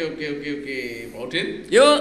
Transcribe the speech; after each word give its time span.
Oke 0.00 0.16
oke 0.16 0.26
oke 0.40 0.50
oke. 0.64 0.78
Pak 1.12 1.20
Udin, 1.28 1.48
Yuk, 1.68 2.00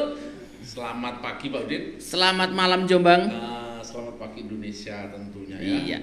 selamat 0.63 1.19
pagi 1.19 1.51
Pak 1.51 1.67
Udin. 1.67 1.83
selamat 1.99 2.55
malam 2.55 2.87
Jombang. 2.87 3.27
Nah, 3.27 3.83
selamat 3.83 4.15
pagi 4.15 4.47
Indonesia 4.47 5.03
tentunya 5.11 5.59
ya. 5.59 5.75
Iya, 5.83 5.99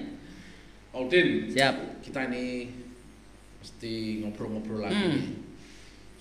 Pak 0.93 0.99
Udin, 1.09 1.49
siap. 1.49 1.73
kita 2.05 2.29
ini 2.29 2.69
mesti 3.57 4.21
ngobrol-ngobrol 4.21 4.85
lagi. 4.85 4.93
Hmm. 4.93 5.41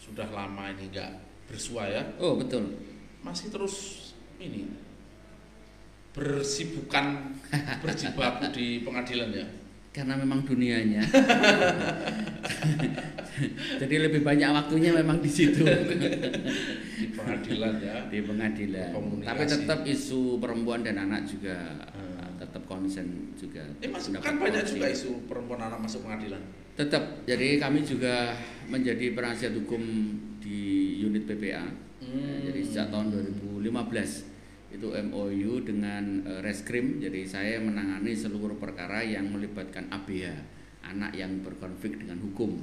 Sudah 0.00 0.33
lama 0.33 0.73
ini 0.73 0.88
nggak 0.88 1.12
bersua 1.45 1.92
ya. 1.92 2.08
Oh 2.24 2.41
betul. 2.41 2.72
Masih 3.20 3.52
terus 3.52 4.16
ini 4.41 4.72
bersibukan 6.16 7.36
berjibaku 7.84 8.48
di 8.48 8.80
pengadilan 8.80 9.28
ya. 9.28 9.45
Karena 9.96 10.14
memang 10.14 10.45
dunianya. 10.45 11.02
Jadi 13.80 13.95
lebih 13.96 14.20
banyak 14.20 14.48
waktunya 14.48 14.92
memang 14.92 15.20
di 15.20 15.28
situ 15.28 15.64
Di 16.96 17.06
pengadilan 17.12 17.74
ya. 17.80 17.96
di 18.09 18.20
pengadilan. 18.20 18.92
Komunikasi. 18.92 19.28
Tapi 19.28 19.42
tetap 19.45 19.80
isu 19.84 20.36
perempuan 20.36 20.84
dan 20.84 21.00
anak 21.00 21.24
juga 21.24 21.56
Hmm. 21.96 22.36
tetap 22.36 22.69
konsen 22.69 23.32
juga. 23.32 23.64
Eh 23.80 23.88
mendapat 23.88 24.20
kan 24.20 24.36
banyak 24.36 24.64
juga 24.69 24.86
isu 24.92 25.24
perempuan 25.24 25.56
anak 25.62 25.80
masuk 25.80 26.05
pengadilan. 26.05 26.42
Tetap. 26.77 27.24
Jadi 27.24 27.56
kami 27.56 27.80
juga 27.80 28.36
menjadi 28.69 29.16
penasihat 29.16 29.56
hukum 29.56 29.80
di 30.36 30.61
unit 31.00 31.24
PPA. 31.24 31.64
Hmm. 32.05 32.20
Ya, 32.20 32.52
jadi 32.52 32.61
sejak 32.61 32.86
tahun 32.92 33.08
2015 33.08 34.36
itu 34.77 34.92
MOU 34.92 35.64
dengan 35.64 36.22
eh, 36.22 36.41
Reskrim. 36.44 37.00
Jadi 37.00 37.24
saya 37.24 37.56
menangani 37.58 38.12
seluruh 38.12 38.60
perkara 38.60 39.00
yang 39.00 39.33
melibatkan 39.33 39.88
ABH, 39.88 40.36
anak 40.84 41.16
yang 41.16 41.41
berkonflik 41.41 41.96
dengan 41.96 42.20
hukum. 42.20 42.60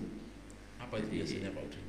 Apa 0.77 1.01
itu 1.01 1.09
Jadi- 1.09 1.17
biasanya 1.19 1.51
Pak 1.51 1.63
Udin? 1.65 1.81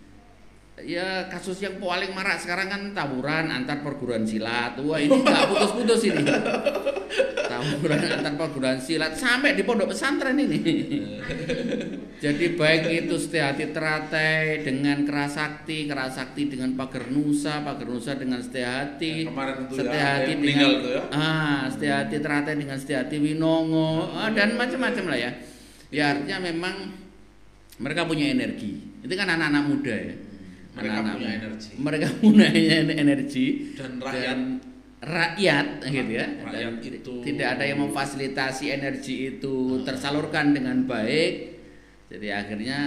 Ya 0.74 1.30
kasus 1.30 1.62
yang 1.62 1.78
paling 1.78 2.10
marak 2.18 2.34
sekarang 2.42 2.66
kan 2.66 2.82
tawuran 2.90 3.46
antar 3.46 3.78
perguruan 3.86 4.26
silat. 4.26 4.74
Wah 4.82 4.98
ini 4.98 5.14
nggak 5.22 5.46
putus-putus 5.46 6.10
ini. 6.10 6.24
Tawuran 7.64 7.98
antar 8.04 8.32
perguruan 8.36 8.76
silat 8.76 9.16
sampai 9.16 9.56
di 9.56 9.64
pondok 9.64 9.96
pesantren 9.96 10.36
ini. 10.36 10.60
Jadi 12.24 12.56
baik 12.56 12.88
itu 12.88 13.14
Setiahati 13.20 13.68
Teratai 13.74 14.64
dengan 14.64 15.04
Kerasakti, 15.04 15.84
Kerasakti 15.84 16.48
dengan 16.48 16.72
Pager 16.72 17.12
Nusa, 17.12 17.60
Pager 17.60 17.88
Nusa 17.88 18.16
dengan 18.16 18.40
kemarin 18.40 19.68
itu 19.68 19.74
ya, 19.74 19.80
Setiahati 19.82 20.30
yang 20.32 20.40
dengan 20.40 20.70
ya. 20.88 21.02
ah 21.12 21.62
Setiahati 21.68 22.16
Teratai 22.20 22.54
dengan 22.56 22.76
Setiahati 22.80 23.16
Winongo 23.20 24.08
ah, 24.14 24.32
dan 24.32 24.56
macam-macam 24.56 25.04
lah 25.12 25.18
ya. 25.20 25.30
Ya 25.92 26.04
artinya 26.16 26.38
memang 26.48 26.74
mereka 27.76 28.06
punya 28.08 28.30
energi. 28.30 29.02
Itu 29.04 29.12
kan 29.12 29.28
anak-anak 29.28 29.64
muda 29.68 29.94
ya. 29.94 30.14
Mereka 30.74 30.90
Anak-anak 30.90 31.14
punya 31.14 31.28
muda. 31.28 31.38
energi. 31.44 31.70
Mereka 31.76 32.06
punya 32.18 32.46
energi 33.04 33.46
Dan 33.76 33.90
rakyat 34.00 34.38
rakyat 35.04 35.84
gitu 35.84 36.12
ya. 36.12 36.26
Rakyat 36.42 36.72
Dan 36.80 36.96
itu- 36.96 37.22
tidak 37.22 37.48
ada 37.54 37.64
yang 37.64 37.78
memfasilitasi 37.80 38.64
energi 38.72 39.36
itu 39.36 39.84
tersalurkan 39.84 40.56
dengan 40.56 40.82
baik. 40.84 41.60
Jadi 42.08 42.28
akhirnya 42.28 42.78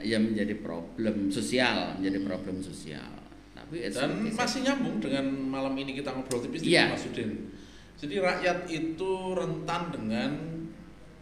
ya 0.00 0.16
menjadi 0.16 0.56
problem 0.56 1.28
sosial, 1.28 1.98
menjadi 2.00 2.18
problem 2.24 2.56
sosial. 2.58 3.10
Tapi 3.52 3.84
it's 3.84 3.98
dan 3.98 4.22
masih 4.24 4.64
nyambung 4.64 4.96
dengan 4.98 5.28
malam 5.28 5.74
ini 5.76 5.92
kita 5.92 6.14
ngobrol 6.14 6.40
tipis 6.40 6.64
Iya. 6.64 6.94
Mas 6.94 7.04
Udin. 7.04 7.52
Jadi 7.98 8.14
rakyat 8.16 8.70
itu 8.70 9.10
rentan 9.34 9.90
dengan 9.90 10.30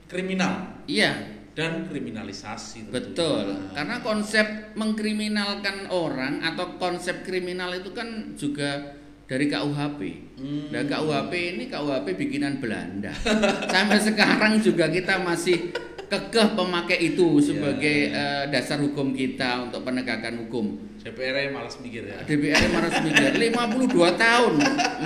kriminal 0.06 0.84
Iya, 0.84 1.40
dan 1.56 1.88
kriminalisasi. 1.88 2.92
betul. 2.92 3.48
Nah, 3.48 3.72
Karena 3.72 3.96
konsep 3.98 4.46
mengkriminalkan 4.76 5.88
orang 5.88 6.44
atau 6.44 6.76
konsep 6.76 7.24
kriminal 7.24 7.72
itu 7.72 7.90
kan 7.90 8.36
juga 8.36 8.95
dari 9.26 9.50
KUHP. 9.50 10.00
Hmm. 10.38 10.70
Nah 10.70 10.82
KUHP 10.86 11.32
ini 11.58 11.64
KUHP 11.66 12.06
bikinan 12.14 12.62
Belanda. 12.62 13.10
Sampai 13.74 13.98
sekarang 13.98 14.62
juga 14.62 14.86
kita 14.86 15.18
masih 15.20 15.74
kekeh 16.06 16.54
pemakai 16.54 17.14
itu 17.14 17.42
sebagai 17.42 18.14
eh, 18.14 18.44
dasar 18.54 18.78
hukum 18.78 19.10
kita 19.10 19.66
untuk 19.66 19.82
penegakan 19.82 20.46
hukum. 20.46 20.78
DPR 21.02 21.54
malas 21.54 21.78
mikir 21.78 22.02
ya. 22.06 22.18
DPR 22.26 22.66
marah 22.74 22.90
mikir 23.02 23.30
52 23.38 23.94
tahun 23.94 24.54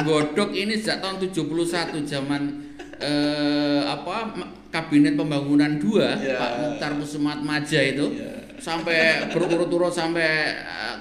godok 0.04 0.50
ini 0.56 0.80
sejak 0.80 1.04
tahun 1.04 1.20
71 1.20 2.08
zaman 2.08 2.72
eh, 2.96 3.84
apa 3.84 4.32
kabinet 4.72 5.16
pembangunan 5.16 5.76
2 5.76 6.24
Ya. 6.24 6.40
Pak 6.40 6.52
Mukhtar 6.60 6.92
Musumat 6.96 7.44
Maja 7.44 7.80
itu 7.84 8.16
Ya. 8.16 8.39
Sampai 8.60 8.98
berurut-urut 9.26 9.88
sampai 9.88 10.52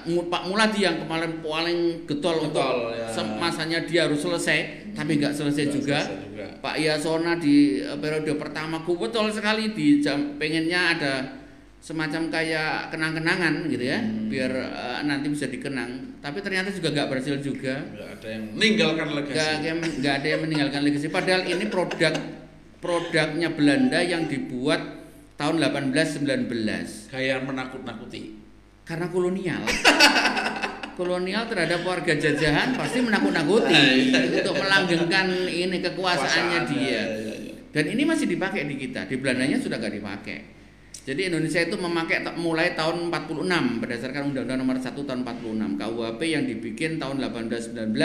Mu- 0.02 0.26
Pak 0.26 0.42
Muladi 0.44 0.80
yang 0.80 0.96
kemarin 0.98 1.38
paling 1.38 1.80
getol, 2.04 2.40
untuk 2.42 2.64
ya. 2.90 3.20
masanya 3.36 3.84
dia 3.84 4.08
harus 4.08 4.18
selesai 4.18 4.58
tapi 4.90 5.16
nggak 5.16 5.30
selesai 5.30 5.64
juga. 5.68 6.00
selesai 6.00 6.24
juga. 6.26 6.46
Pak 6.58 6.74
Yasona 6.74 7.36
di 7.36 7.56
eh, 7.78 7.94
periode 7.94 8.32
pertama 8.34 8.80
ku 8.80 8.96
betul 8.96 9.28
sekali 9.28 9.70
di 9.70 10.00
jam 10.00 10.34
pengennya 10.34 10.80
ada 10.90 11.14
semacam 11.78 12.28
kayak 12.28 12.90
kenang-kenangan 12.90 13.64
gitu 13.66 13.84
ya 13.86 13.98
Hmm. 13.98 14.28
biar 14.28 14.52
eh, 14.52 15.00
nanti 15.02 15.28
bisa 15.28 15.44
dikenang 15.44 16.16
tapi 16.18 16.40
ternyata 16.40 16.68
juga 16.68 16.92
nggak 16.92 17.08
berhasil 17.08 17.36
juga 17.38 17.80
Nggak 17.86 18.08
ada 18.14 18.28
yang 18.30 18.44
meninggalkan 18.50 19.08
legasi. 19.10 19.36
nggak 19.96 20.14
ada 20.14 20.26
yang 20.26 20.40
meninggalkan 20.40 20.80
legasi 20.82 21.06
padahal 21.08 21.42
ini 21.42 21.64
produk 21.66 22.12
produknya 22.78 23.48
Belanda 23.50 24.00
yang 24.00 24.24
dibuat 24.24 24.99
tahun 25.40 25.56
1819 25.56 27.08
Gaya 27.08 27.40
menakut-nakuti. 27.40 28.36
karena 28.84 29.08
kolonial. 29.08 29.64
Kolonial 31.00 31.48
terhadap 31.48 31.80
warga 31.80 32.12
jajahan 32.12 32.76
pasti 32.76 33.00
menakut-nakuti 33.00 34.12
untuk 34.36 34.52
melanggengkan 34.52 35.48
ini 35.48 35.80
kekuasaannya 35.80 36.60
dia. 36.68 36.84
Ya, 36.84 37.00
ya, 37.08 37.34
ya. 37.40 37.54
dan 37.72 37.84
ini 37.88 38.02
masih 38.04 38.28
dipakai 38.28 38.68
di 38.68 38.76
kita. 38.76 39.08
Di 39.08 39.16
Belandanya 39.16 39.56
sudah 39.56 39.80
nggak 39.80 39.96
dipakai. 39.96 40.38
Jadi 41.08 41.32
Indonesia 41.32 41.64
itu 41.64 41.80
memakai 41.80 42.20
mulai 42.36 42.76
tahun 42.76 43.08
46 43.08 43.80
berdasarkan 43.80 44.22
Undang-Undang 44.28 44.58
Nomor 44.60 44.76
1 44.76 44.92
tahun 44.92 45.20
46 45.24 45.80
KUHP 45.80 46.20
yang 46.28 46.44
dibikin 46.44 47.00
tahun 47.00 47.16
1819 47.24 47.96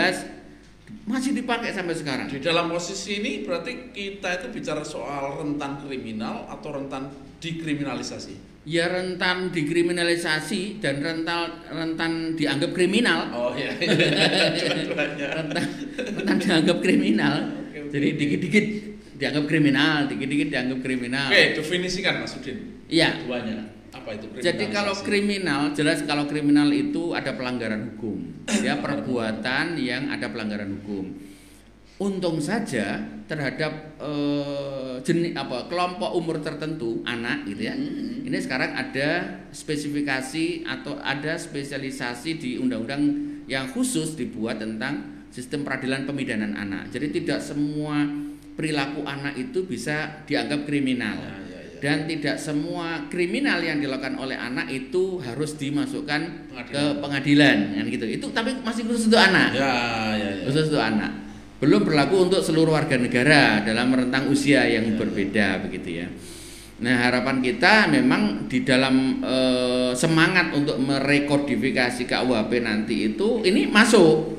masih 1.04 1.36
dipakai 1.36 1.76
sampai 1.76 1.92
sekarang. 1.92 2.26
Di 2.32 2.40
dalam 2.40 2.72
posisi 2.72 3.20
ini 3.20 3.44
berarti 3.44 3.92
kita 3.92 4.40
itu 4.40 4.46
bicara 4.56 4.80
soal 4.80 5.36
rentan 5.44 5.84
kriminal 5.84 6.48
atau 6.48 6.80
rentan 6.80 7.12
dikriminalisasi. 7.38 8.34
ya 8.66 8.90
rentan 8.90 9.54
dikriminalisasi 9.54 10.82
dan 10.82 10.98
rentan 10.98 11.62
rentan 11.70 12.34
dianggap 12.34 12.74
kriminal 12.74 13.30
Oh 13.30 13.54
iya. 13.54 13.70
Rentan 15.38 15.64
rentan 16.18 16.36
dianggap 16.42 16.78
kriminal 16.82 17.34
Oke, 17.70 17.78
oke, 17.78 17.90
jadi 17.94 18.08
dikit-dikit 18.18 18.66
dianggap 19.16 19.44
kriminal 19.46 20.10
dikit-dikit 20.10 20.48
dianggap 20.50 20.78
kriminal 20.82 21.30
Oke, 21.30 21.54
definisikan 21.54 22.20
Mas 22.20 22.34
Udin. 22.34 22.82
iya 22.90 23.22
Duanya. 23.22 23.70
Apa 23.94 24.12
itu 24.12 24.26
Jadi 24.42 24.68
kalau 24.68 24.92
kriminal, 24.92 25.72
jelas 25.72 26.04
kalau 26.04 26.28
kriminal 26.28 26.68
itu 26.68 27.16
ada 27.16 27.32
pelanggaran 27.32 27.96
hukum. 27.96 28.44
Ya 28.60 28.76
perbuatan 28.84 29.78
yang 29.80 30.12
ada 30.12 30.28
pelanggaran 30.28 30.68
hukum. 30.82 31.16
Untung 31.96 32.36
saja 32.44 33.00
terhadap 33.24 33.96
eh, 33.96 35.00
jenis 35.00 35.32
apa 35.32 35.64
kelompok 35.64 36.12
umur 36.12 36.44
tertentu 36.44 37.00
anak 37.08 37.48
gitu 37.48 37.72
ya. 37.72 37.74
Hmm. 37.74 38.20
Ini 38.20 38.36
sekarang 38.36 38.76
ada 38.76 39.40
spesifikasi 39.48 40.68
atau 40.68 41.00
ada 41.00 41.40
spesialisasi 41.40 42.36
di 42.36 42.50
undang-undang 42.60 43.02
yang 43.48 43.64
khusus 43.72 44.12
dibuat 44.12 44.60
tentang 44.60 45.24
sistem 45.32 45.64
peradilan 45.64 46.04
pemidanan 46.04 46.52
anak. 46.52 46.92
Jadi 46.92 47.16
tidak 47.16 47.40
semua 47.40 48.04
perilaku 48.56 49.04
anak 49.04 49.36
itu 49.36 49.68
bisa 49.68 50.24
dianggap 50.24 50.64
kriminal 50.64 51.16
Ya, 51.20 51.32
ya, 51.44 51.60
ya. 51.60 51.78
dan 51.84 51.96
tidak 52.08 52.36
semua 52.40 53.04
kriminal 53.12 53.60
yang 53.60 53.84
dilakukan 53.84 54.16
oleh 54.16 54.32
anak 54.32 54.72
itu 54.72 55.20
harus 55.20 55.60
dimasukkan 55.60 56.48
ke 56.72 56.82
pengadilan 57.04 57.76
kan 57.76 57.84
gitu 57.84 58.08
itu 58.08 58.26
tapi 58.32 58.56
masih 58.64 58.88
khusus 58.88 59.12
untuk 59.12 59.20
anak 59.20 59.52
Ya, 59.52 59.76
ya, 60.16 60.30
ya. 60.40 60.44
khusus 60.48 60.72
untuk 60.72 60.80
anak 60.80 61.12
belum 61.66 61.82
berlaku 61.82 62.30
untuk 62.30 62.40
seluruh 62.40 62.78
warga 62.78 62.94
negara 62.94 63.66
dalam 63.66 63.90
rentang 63.90 64.30
usia 64.30 64.62
yang 64.70 64.94
berbeda 64.94 65.66
begitu 65.66 66.06
ya 66.06 66.08
nah 66.76 67.08
harapan 67.08 67.42
kita 67.42 67.90
memang 67.90 68.46
di 68.46 68.62
dalam 68.62 69.18
eh, 69.24 69.90
semangat 69.98 70.54
untuk 70.54 70.78
merekodifikasi 70.78 72.06
KUHP 72.06 72.52
nanti 72.62 73.10
itu 73.10 73.42
ini 73.42 73.66
masuk 73.66 74.38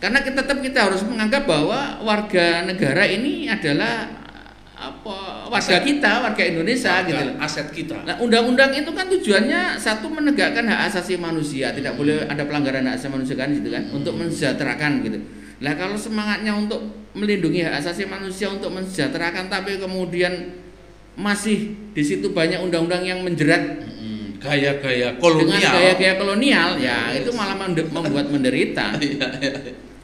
karena 0.00 0.20
kita 0.20 0.44
tetap 0.44 0.58
kita 0.60 0.88
harus 0.88 1.00
menganggap 1.04 1.48
bahwa 1.48 2.00
warga 2.04 2.64
negara 2.68 3.04
ini 3.04 3.48
adalah 3.48 4.20
apa 4.80 5.44
warga 5.52 5.76
Aset. 5.76 5.84
kita 5.84 6.24
warga 6.24 6.40
Indonesia 6.40 7.04
Warga 7.04 7.12
gitu. 7.12 7.30
Aset 7.36 7.68
kita. 7.68 7.96
Nah, 8.08 8.16
undang-undang 8.16 8.72
itu 8.72 8.88
kan 8.96 9.12
tujuannya 9.12 9.76
satu 9.76 10.08
menegakkan 10.08 10.64
hak 10.64 10.88
asasi 10.88 11.20
manusia, 11.20 11.76
tidak 11.76 12.00
boleh 12.00 12.24
ada 12.24 12.48
pelanggaran 12.48 12.88
hak 12.88 12.96
asasi 12.96 13.12
manusia 13.12 13.36
kan 13.36 13.52
gitu 13.52 13.68
kan, 13.68 13.92
untuk 13.92 14.16
mensejahterakan 14.16 15.04
gitu. 15.04 15.20
Lah 15.60 15.76
kalau 15.76 15.92
semangatnya 15.94 16.56
untuk 16.56 16.80
melindungi 17.12 17.60
hak 17.62 17.84
asasi 17.84 18.08
manusia 18.08 18.48
untuk 18.48 18.72
mensejahterakan 18.72 19.46
tapi 19.46 19.76
kemudian 19.76 20.56
masih 21.14 21.76
di 21.92 22.00
situ 22.00 22.32
banyak 22.32 22.56
undang-undang 22.58 23.04
yang 23.04 23.20
menjerat 23.20 23.76
gaya-gaya 24.40 25.12
dengan 25.12 25.20
kolonial. 25.20 25.72
gaya-gaya 25.76 26.14
kolonial 26.16 26.70
ya 26.80 27.12
Yes. 27.12 27.20
itu 27.20 27.30
malah 27.36 27.56
membuat 27.60 28.26
menderita 28.32 28.96
Iya, 29.04 29.28
iya. 29.36 29.52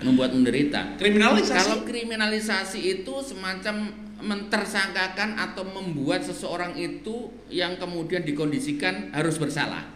membuat 0.04 0.36
menderita 0.36 0.92
Kriminalisasi. 1.00 1.56
kalau 1.56 1.76
kriminalisasi 1.88 2.78
itu 3.00 3.14
semacam 3.24 3.96
mentersangkakan 4.20 5.40
atau 5.40 5.64
membuat 5.64 6.20
seseorang 6.20 6.76
itu 6.76 7.32
yang 7.48 7.80
kemudian 7.80 8.20
dikondisikan 8.20 9.08
harus 9.16 9.40
bersalah 9.40 9.88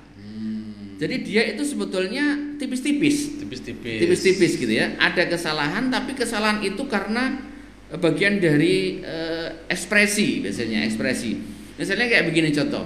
jadi 1.00 1.16
dia 1.24 1.42
itu 1.56 1.64
sebetulnya 1.64 2.36
tipis-tipis 2.60 3.40
tipis-tipis. 3.40 4.04
tipis-tipis 4.04 4.52
gitu 4.60 4.68
ya. 4.68 5.00
Ada 5.00 5.32
kesalahan 5.32 5.88
tapi 5.88 6.12
kesalahan 6.12 6.60
itu 6.60 6.84
karena 6.92 7.40
eh, 7.88 7.96
bagian 7.96 8.36
dari 8.36 9.00
eh, 9.00 9.64
ekspresi 9.72 10.44
biasanya 10.44 10.84
ekspresi. 10.84 11.40
Misalnya 11.80 12.04
kayak 12.04 12.28
begini 12.28 12.52
contoh. 12.52 12.84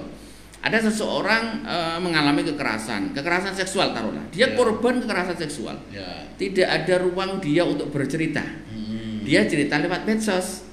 Ada 0.63 0.87
seseorang 0.87 1.67
eh, 1.67 1.99
mengalami 1.99 2.47
kekerasan, 2.47 3.11
kekerasan 3.11 3.51
seksual 3.51 3.91
taruhlah. 3.91 4.23
Dia 4.31 4.47
Ya. 4.47 4.55
korban 4.55 5.03
kekerasan 5.03 5.35
seksual. 5.35 5.75
Ya. 5.91 6.31
Tidak 6.39 6.63
ada 6.71 6.95
ruang 7.03 7.43
dia 7.43 7.67
untuk 7.67 7.91
bercerita. 7.91 8.47
Hmm. 8.71 9.27
Dia 9.27 9.43
cerita 9.43 9.75
lewat 9.75 10.07
medsos. 10.07 10.63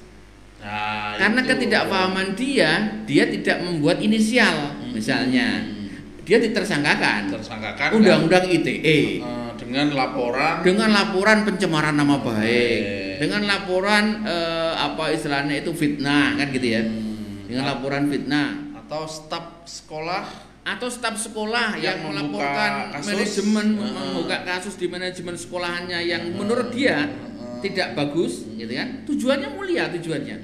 Nah, 0.63 1.19
Karena 1.19 1.43
itu. 1.43 1.49
ketidakpahaman 1.51 2.39
dia, 2.39 3.03
dia 3.03 3.27
tidak 3.27 3.67
membuat 3.67 3.99
inisial 3.99 4.79
misalnya. 4.95 5.59
Hmm. 5.59 5.82
Dia 6.23 6.39
ditersangkakan. 6.39 7.35
tersangkakan 7.35 7.89
Undang-undang 7.99 8.47
ITE. 8.47 8.79
eh, 9.19 9.51
dengan 9.59 9.91
laporan 9.91 10.63
dengan 10.63 10.89
laporan 10.89 11.43
pencemaran 11.43 11.93
nama 11.93 12.15
baik, 12.17 12.39
Baik. 12.39 13.17
dengan 13.19 13.41
laporan 13.43 14.23
eh, 14.23 14.73
apa 14.73 15.11
istilahnya 15.11 15.59
itu 15.59 15.71
fitnah 15.71 16.35
kan 16.35 16.47
gitu 16.49 16.67
ya, 16.69 16.81
Hmm. 16.81 17.43
dengan 17.43 17.63
laporan 17.69 18.07
fitnah 18.07 18.49
atau 18.77 19.03
staf 19.03 19.63
sekolah 19.63 20.23
atau 20.63 20.87
staf 20.87 21.19
sekolah 21.19 21.75
yang, 21.75 21.99
Yang 21.99 22.07
melaporkan 22.07 22.71
kasus. 22.93 23.03
manajemen 23.05 23.67
Heeh. 23.75 23.91
membuka 23.93 24.37
kasus 24.43 24.75
di 24.75 24.87
manajemen 24.87 25.35
sekolahannya 25.35 25.99
yang 26.01 26.23
Heeh. 26.23 26.37
menurut 26.39 26.71
dia 26.71 27.03
Heeh. 27.03 27.59
tidak 27.61 27.95
bagus, 27.95 28.47
gitu 28.49 28.71
kan? 28.71 29.03
Tujuannya 29.03 29.49
mulia 29.51 29.91
tujuannya 29.91 30.37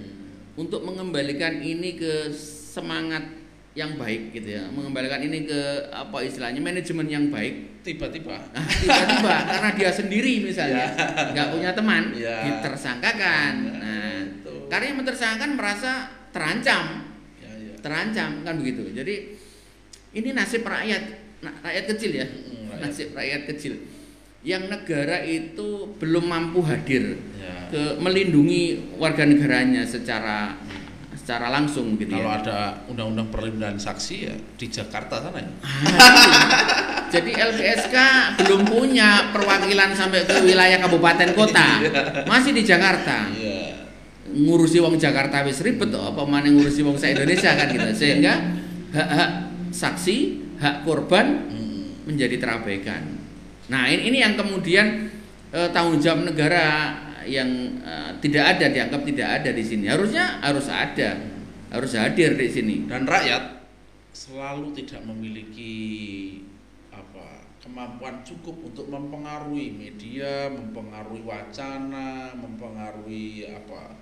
untuk 0.56 0.84
mengembalikan 0.84 1.56
ini 1.58 1.96
ke 1.96 2.36
semangat 2.36 3.38
yang 3.80 3.96
baik 3.96 4.36
gitu 4.36 4.50
ya, 4.52 4.68
mengembalikan 4.68 5.18
ini 5.20 5.48
ke 5.48 5.62
apa 5.88 6.20
istilahnya 6.20 6.60
manajemen 6.60 7.08
yang 7.08 7.26
baik 7.28 7.80
tiba-tiba 7.80 8.36
Nah, 8.52 8.66
tiba-tiba 8.68 9.36
karena 9.56 9.70
dia 9.74 9.90
sendiri 9.90 10.44
misalnya 10.44 10.92
nggak 11.31 11.48
punya 11.50 11.72
teman 11.72 12.12
Ya. 12.12 12.44
ditersangkakan. 12.44 13.54
Ya, 13.64 13.74
Nah, 13.80 14.18
itu. 14.36 14.52
karena 14.68 14.86
yang 14.86 14.98
mentersangkakan 15.00 15.52
merasa 15.56 15.92
terancam, 16.30 16.84
ya, 17.40 17.50
ya. 17.56 17.74
terancam 17.80 18.44
kan 18.44 18.54
begitu. 18.56 18.92
Jadi 18.92 19.16
ini 20.12 20.30
nasib 20.31 20.62
rakyat, 20.62 21.04
nah, 21.40 21.56
rakyat 21.62 21.86
kecil 21.88 22.12
ya, 22.14 22.28
Hmm, 22.28 22.68
rakyat. 22.70 22.80
nasib 22.84 23.08
rakyat 23.14 23.42
kecil 23.48 23.74
yang 24.40 24.68
negara 24.68 25.20
itu 25.22 25.68
belum 25.96 26.26
mampu 26.26 26.64
hadir 26.64 27.16
Ya. 27.36 27.68
ke 27.68 27.81
melindungi 27.98 28.96
warga 28.96 29.24
negaranya 29.24 29.84
secara 29.84 30.56
secara 31.30 31.54
langsung 31.54 31.94
gitu 31.94 32.10
kalau 32.18 32.34
ya. 32.34 32.42
ada 32.42 32.58
undang-undang 32.90 33.30
perlindungan 33.30 33.78
saksi 33.78 34.16
ya 34.18 34.34
di 34.58 34.66
Jakarta 34.66 35.22
sana 35.22 35.38
ya 35.38 35.52
Jadi 37.14 37.38
LPSK 37.38 37.96
belum 38.42 38.66
punya 38.66 39.30
perwakilan 39.30 39.94
sampai 39.94 40.26
ke 40.26 40.42
wilayah 40.42 40.81
kabupaten 40.81 41.34
kota, 41.38 41.86
masih 42.26 42.54
di 42.54 42.62
Jakarta. 42.66 43.30
iya 43.34 43.78
Ngurusi 44.30 44.78
wong 44.78 44.98
Jakarta 44.98 45.42
wis 45.46 45.62
ribet 45.66 45.90
kok, 45.90 46.02
apa 46.02 46.22
mana 46.26 46.50
ngurusi 46.50 46.86
wong 46.86 46.98
se 46.98 47.14
Indonesia 47.14 47.54
kan 47.58 47.66
gitu. 47.74 47.90
Sehingga 47.98 48.34
hak-hak 48.94 49.30
saksi, 49.74 50.18
hak 50.62 50.86
korban 50.86 51.50
Hmm. 51.50 51.98
menjadi 52.06 52.38
terabaikan. 52.38 53.06
Nah, 53.70 53.90
ini, 53.90 54.14
ini 54.14 54.18
yang 54.22 54.38
kemudian 54.38 55.10
eh, 55.50 55.70
tanggung 55.74 55.98
jawab 55.98 56.30
negara 56.30 56.94
yang 57.30 57.50
eh, 57.86 58.12
tidak 58.20 58.58
ada 58.58 58.66
dianggap 58.74 59.02
tidak 59.06 59.30
ada 59.42 59.50
di 59.54 59.64
sini. 59.64 59.86
Harusnya 59.86 60.42
harus 60.42 60.66
ada, 60.68 61.10
harus 61.70 61.92
hadir 61.94 62.34
di 62.34 62.50
sini. 62.50 62.76
dan 62.90 63.06
rakyat 63.06 63.60
selalu 64.10 64.74
tidak 64.74 65.06
memiliki 65.06 65.78
apa 66.90 67.46
kemampuan 67.62 68.20
cukup 68.26 68.74
untuk 68.74 68.90
mempengaruhi 68.90 69.72
media, 69.72 70.50
mempengaruhi 70.50 71.24
wacana, 71.24 72.34
mempengaruhi 72.34 73.48
apa 73.48 73.96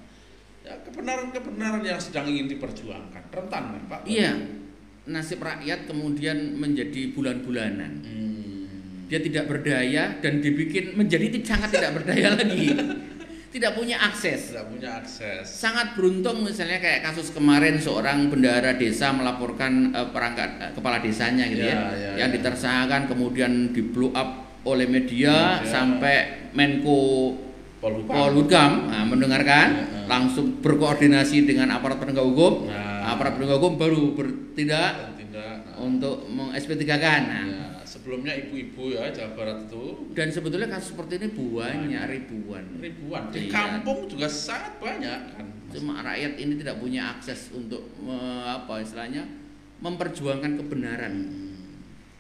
ya 0.66 0.74
kebenaran-kebenaran 0.84 1.84
yang 1.84 2.00
sedang 2.02 2.28
ingin 2.28 2.48
diperjuangkan 2.50 3.24
rentan 3.30 3.64
kan 3.76 3.84
Pak? 3.88 4.02
Iya, 4.08 4.32
nasib 5.08 5.44
rakyat 5.44 5.88
kemudian 5.88 6.56
menjadi 6.60 7.12
bulan-bulanan. 7.16 7.94
Hmm. 8.04 8.26
Dia 9.08 9.24
tidak 9.24 9.48
berdaya 9.48 10.20
dan 10.20 10.44
dibikin 10.44 11.00
menjadi 11.00 11.32
sangat 11.40 11.72
tidak 11.72 12.04
berdaya 12.04 12.36
lagi. 12.36 12.76
Tidak 13.58 13.74
punya 13.74 13.98
akses. 13.98 14.54
Tidak 14.54 14.70
punya 14.70 15.02
akses. 15.02 15.42
Sangat 15.44 15.98
beruntung 15.98 16.46
misalnya 16.46 16.78
kayak 16.78 17.02
kasus 17.04 17.34
kemarin 17.34 17.82
seorang 17.82 18.30
bendahara 18.30 18.78
desa 18.78 19.10
melaporkan 19.10 19.90
eh, 19.92 20.08
perangkat 20.08 20.50
eh, 20.60 20.72
kepala 20.72 21.02
desanya 21.02 21.50
gitu 21.50 21.66
ya, 21.66 21.74
Ya, 21.74 21.82
ya, 21.90 22.12
yang 22.22 22.30
ya. 22.30 22.36
ditersangkakan 22.38 23.10
kemudian 23.10 23.74
di 23.74 23.82
blow 23.82 24.14
up 24.14 24.46
oleh 24.62 24.86
media 24.86 25.58
Media. 25.58 25.66
sampai 25.66 26.16
Menko 26.54 27.34
Polhukam. 27.78 28.14
Polhukam 28.14 28.72
nah, 28.90 29.06
mendengarkan 29.06 29.68
Ya, 29.74 29.86
ya. 29.86 30.06
langsung 30.06 30.62
berkoordinasi 30.62 31.46
dengan 31.46 31.70
aparat 31.72 31.98
penegak 31.98 32.26
hukum 32.26 32.70
Nah. 32.70 33.10
aparat 33.10 33.38
penegak 33.38 33.58
hukum 33.58 33.74
baru 33.76 34.14
bertindak 34.14 35.18
Tidak. 35.18 35.58
Nah, 35.66 35.82
untuk 35.82 36.26
meng-SP3-kan. 36.28 37.22
Nah, 37.26 37.46
ya, 37.46 37.67
sebelumnya 37.88 38.36
ibu-ibu 38.36 38.92
ya 38.92 39.08
Jawa 39.08 39.32
Barat 39.34 39.58
itu 39.64 40.12
dan 40.12 40.28
sebetulnya 40.28 40.68
kasus 40.68 40.92
seperti 40.92 41.18
ini 41.18 41.28
banyak 41.32 42.04
ribuan. 42.12 42.66
ribuan 42.78 43.24
di 43.32 43.48
Iya. 43.48 43.52
kampung 43.54 44.04
juga 44.06 44.28
sangat 44.28 44.76
banyak 44.78 45.20
kan. 45.32 45.46
Cuma 45.68 46.00
rakyat 46.00 46.36
ini 46.36 46.54
tidak 46.56 46.78
punya 46.78 47.16
akses 47.16 47.52
untuk 47.52 47.80
me- 47.98 48.20
apa 48.44 48.80
istilahnya 48.80 49.24
memperjuangkan 49.80 50.58
kebenaran 50.58 51.16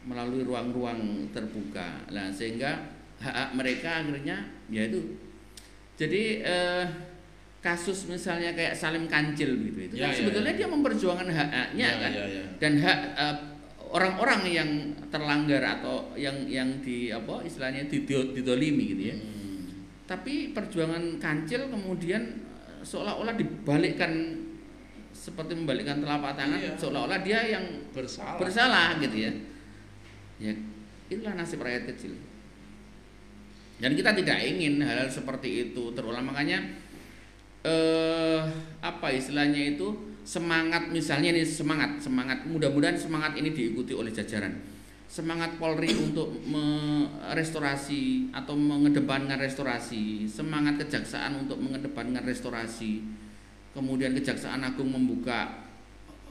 melalui 0.04 0.42
ruang-ruang 0.42 1.00
terbuka. 1.30 2.08
Nah, 2.08 2.32
sehingga 2.32 2.96
hak-hak 3.20 3.50
mereka 3.52 3.90
akhirnya 4.00 4.38
ya 4.68 4.88
itu. 4.88 5.20
Jadi 5.98 6.40
eh, 6.42 6.86
kasus 7.58 8.06
misalnya 8.06 8.54
kayak 8.54 8.72
Salim 8.72 9.10
Kancil 9.10 9.58
gitu 9.58 9.80
itu 9.82 9.94
Ya, 9.98 10.08
kan 10.08 10.12
ya, 10.14 10.18
sebetulnya 10.18 10.54
ya. 10.54 10.58
dia 10.58 10.68
memperjuangkan 10.70 11.28
hak-haknya 11.28 11.88
Ya, 11.90 12.00
kan. 12.00 12.12
ya, 12.14 12.26
ya. 12.30 12.44
dan 12.62 12.74
hak 12.78 13.00
eh, 13.18 13.36
orang-orang 13.92 14.42
yang 14.48 14.70
terlanggar 15.08 15.64
atau 15.80 16.12
yang 16.20 16.48
yang 16.48 16.80
di 16.84 17.12
apa 17.12 17.44
istilahnya 17.44 17.88
dido- 17.88 18.34
didolimi 18.36 18.96
gitu 18.98 19.04
ya. 19.12 19.16
Hmm. 19.16 19.64
Tapi 20.08 20.52
perjuangan 20.56 21.20
kancil 21.20 21.68
kemudian 21.72 22.24
eh, 22.48 22.82
seolah-olah 22.84 23.36
dibalikkan 23.36 24.44
seperti 25.12 25.58
membalikkan 25.58 26.00
telapak 26.00 26.38
tangan 26.38 26.62
Iya. 26.62 26.78
seolah-olah 26.78 27.20
dia 27.26 27.40
yang 27.58 27.66
bersalah. 27.92 28.38
bersalah 28.38 29.02
gitu 29.02 29.18
ya. 29.28 29.32
Ya 30.38 30.54
itulah 31.08 31.34
nasib 31.34 31.64
rakyat 31.64 31.90
kecil. 31.96 32.14
Dan 33.78 33.94
kita 33.94 34.14
tidak 34.14 34.42
ingin 34.42 34.82
hal, 34.82 35.06
-hal 35.06 35.10
seperti 35.10 35.70
itu 35.70 35.94
terulang 35.94 36.26
makanya 36.26 36.62
eh 37.68 38.42
apa 38.80 39.08
istilahnya 39.12 39.76
itu 39.76 40.07
semangat 40.28 40.92
misalnya 40.92 41.32
ini 41.32 41.48
semangat 41.48 42.04
semangat. 42.04 42.44
Mudah-mudahan 42.44 43.00
semangat 43.00 43.40
ini 43.40 43.56
diikuti 43.56 43.96
oleh 43.96 44.12
jajaran. 44.12 44.52
Semangat 45.08 45.56
Polri 45.56 45.88
untuk 46.12 46.36
merestorasi 46.44 48.36
atau 48.36 48.60
mengedepankan 48.60 49.40
restorasi. 49.40 50.28
Semangat 50.28 50.84
kejaksaan 50.84 51.48
untuk 51.48 51.64
mengedepankan 51.64 52.28
restorasi. 52.28 53.08
Kemudian 53.72 54.12
kejaksaan 54.12 54.68
agung 54.68 54.92
membuka 54.92 55.64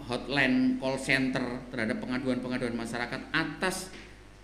hotline 0.05 0.77
call 0.77 1.01
center 1.01 1.65
terhadap 1.73 1.97
pengaduan-pengaduan 2.05 2.77
masyarakat 2.77 3.33
atas 3.33 3.89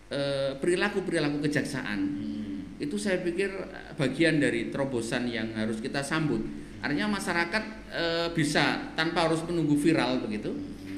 eh, 0.08 0.56
perilaku-perilaku 0.56 1.44
kejaksaan. 1.44 2.00
Hmm. 2.00 2.40
itu 2.82 2.98
saya 2.98 3.22
pikir 3.22 3.46
eh, 3.52 3.92
bagian 3.94 4.40
dari 4.40 4.72
terobosan 4.72 5.28
yang 5.28 5.52
harus 5.52 5.84
kita 5.84 6.00
sambut. 6.00 6.40
Artinya 6.82 7.14
masyarakat 7.14 7.64
e, 7.94 8.04
bisa 8.34 8.90
tanpa 8.98 9.30
harus 9.30 9.38
menunggu 9.46 9.78
viral 9.78 10.18
begitu. 10.26 10.50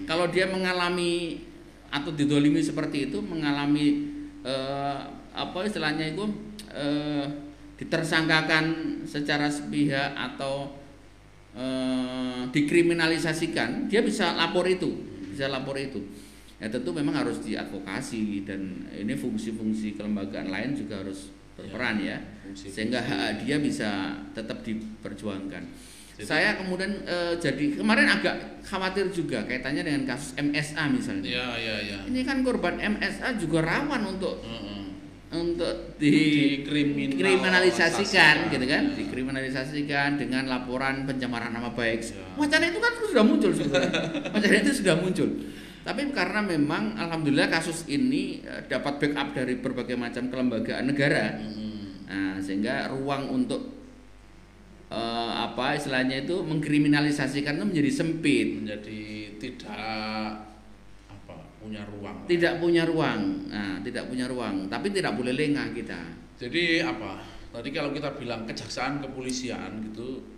Kalau 0.08 0.32
dia 0.32 0.48
mengalami 0.48 1.44
atau 1.92 2.10
didolimi 2.10 2.64
seperti 2.64 3.12
itu, 3.12 3.20
mengalami 3.20 4.08
e, 4.40 4.54
apa 5.36 5.58
istilahnya 5.68 6.16
itu 6.16 6.24
e, 6.72 6.86
ditersangkakan 7.76 8.96
secara 9.04 9.52
sepihak 9.52 10.16
atau 10.16 10.72
e, 11.52 11.66
dikriminalisasikan, 12.48 13.92
dia 13.92 14.00
bisa 14.00 14.32
lapor 14.32 14.64
itu, 14.64 14.88
bisa 15.28 15.52
lapor 15.52 15.76
itu. 15.76 16.00
Ya 16.56 16.72
tentu 16.72 16.96
memang 16.96 17.20
harus 17.20 17.44
diadvokasi 17.44 18.48
dan 18.48 18.88
ini 18.88 19.12
fungsi-fungsi 19.12 20.00
kelembagaan 20.00 20.48
lain 20.48 20.72
juga 20.72 21.04
harus 21.04 21.28
berperan 21.54 21.96
ya, 21.98 22.18
Fungsi-fungsi. 22.42 22.70
sehingga 22.70 23.00
hak 23.00 23.40
dia 23.40 23.56
bisa 23.58 23.90
tetap 24.30 24.60
diperjuangkan. 24.60 25.62
Jadi- 26.14 26.26
saya 26.26 26.54
kemudian 26.54 27.02
eh, 27.02 27.34
jadi 27.36 27.74
kemarin 27.74 28.06
agak 28.08 28.34
khawatir 28.62 29.10
juga 29.10 29.42
kaitannya 29.42 29.82
dengan 29.82 30.02
kasus 30.06 30.34
MSA 30.36 30.86
misalnya. 30.88 31.26
ya 31.26 31.46
ya 31.54 31.76
ya 31.80 31.98
Ini 32.04 32.22
kan 32.22 32.38
korban 32.40 32.78
MSA 32.78 33.34
juga 33.34 33.58
rawan 33.60 34.02
untuk 34.08 34.38
Heeh. 34.40 34.82
untuk 35.34 35.98
Dikriminalisasikan. 35.98 37.18
dikriminalisasikan 37.18 38.36
gitu 38.48 38.64
kan, 38.64 38.82
Ya. 38.84 38.94
dikriminalisasikan 38.94 40.10
dengan 40.14 40.46
laporan 40.46 41.02
pencemaran 41.02 41.50
nama 41.50 41.70
baik. 41.70 42.00
Ya. 42.06 42.22
Wacana 42.36 42.64
itu 42.66 42.78
kan 42.78 42.92
sudah 42.94 43.24
muncul 43.24 43.50
sebenarnya. 43.50 43.90
Wacana 44.34 44.56
itu 44.56 44.70
sudah 44.72 44.94
muncul. 44.96 45.28
Tapi 45.84 46.08
karena 46.16 46.40
memang 46.40 46.96
alhamdulillah 46.96 47.52
kasus 47.52 47.84
ini 47.92 48.40
eh, 48.40 48.64
dapat 48.64 48.96
backup 48.96 49.36
dari 49.36 49.60
berbagai 49.60 50.00
macam 50.00 50.32
kelembagaan 50.32 50.88
negara. 50.88 51.36
Mm-mm. 51.36 52.08
Nah, 52.08 52.36
sehingga 52.40 52.88
ruang 52.88 53.28
untuk 53.28 53.68
eh, 54.88 55.32
apa 55.44 55.76
istilahnya 55.76 56.24
itu 56.24 56.40
mengkriminalisasikan 56.40 57.60
itu 57.60 57.66
menjadi 57.68 57.90
sempit, 57.92 58.64
menjadi 58.64 59.00
tidak 59.36 60.40
apa 61.12 61.36
punya 61.60 61.84
ruang 61.84 62.16
tidak 62.24 62.56
punya 62.64 62.88
ruang. 62.88 63.20
Nah, 63.52 63.76
tidak 63.84 64.08
punya 64.08 64.24
ruang, 64.24 64.72
tapi 64.72 64.88
tidak 64.88 65.12
boleh 65.20 65.36
lengah 65.36 65.68
kita. 65.76 66.00
jadi 66.34 66.82
apa 66.82 67.22
tadi 67.54 67.70
kalau 67.70 67.94
kita 67.94 68.18
bilang 68.18 68.42
kejaksaan 68.42 68.98
kepolisian 68.98 69.78
gitu 69.86 70.33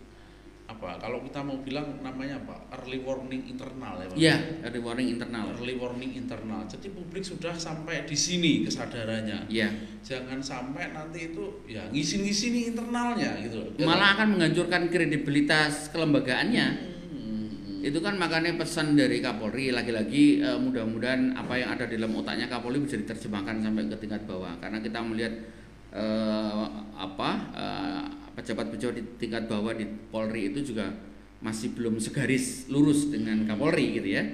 apa 0.66 0.98
kalau 0.98 1.22
kita 1.22 1.46
mau 1.46 1.62
bilang 1.62 2.02
namanya 2.02 2.42
apa 2.42 2.58
early 2.74 2.98
warning 3.06 3.46
internal 3.46 4.02
ya 4.02 4.06
Pak? 4.10 4.16
Ya, 4.18 4.36
ada 4.66 4.78
warning 4.82 5.14
internal. 5.14 5.54
early 5.54 5.78
warning 5.78 6.12
internal 6.18 6.66
jadi 6.66 6.90
publik 6.90 7.22
sudah 7.22 7.54
sampai 7.54 8.02
di 8.02 8.18
sini 8.18 8.66
kesadarannya 8.66 9.46
Ya, 9.46 9.70
jangan 10.02 10.42
sampai 10.42 10.90
nanti 10.90 11.30
itu 11.30 11.62
ya 11.70 11.86
ngisi-ngisi 11.94 12.50
nih 12.50 12.62
internalnya 12.74 13.38
gitu 13.46 13.78
malah 13.86 14.18
akan 14.18 14.36
menghancurkan 14.36 14.90
kredibilitas 14.90 15.94
kelembagaannya. 15.94 16.66
Hmm. 17.14 17.86
Itu 17.86 18.02
kan 18.02 18.18
makanya 18.18 18.58
pesan 18.58 18.98
dari 18.98 19.22
Kapolri 19.22 19.70
lagi-lagi 19.70 20.42
eh, 20.42 20.58
mudah-mudahan 20.58 21.38
apa 21.38 21.62
yang 21.62 21.78
ada 21.78 21.86
di 21.86 21.94
dalam 21.94 22.18
otaknya 22.18 22.50
Kapolri 22.50 22.82
bisa 22.82 22.98
diterjemahkan 22.98 23.62
sampai 23.62 23.86
ke 23.86 23.96
tingkat 24.02 24.26
bawah 24.26 24.58
karena 24.58 24.82
kita 24.82 24.98
melihat 24.98 25.34
eh, 25.94 26.64
apa 26.98 27.30
eh, 27.54 28.04
pejabat-pejabat 28.36 28.94
di 29.00 29.02
tingkat 29.16 29.48
bawah 29.48 29.72
di 29.72 29.88
Polri 30.12 30.52
itu 30.52 30.60
juga 30.60 30.92
masih 31.40 31.72
belum 31.72 31.96
segaris 31.96 32.68
lurus 32.68 33.08
dengan 33.08 33.48
Kapolri 33.48 33.96
gitu 33.96 34.08
ya. 34.12 34.24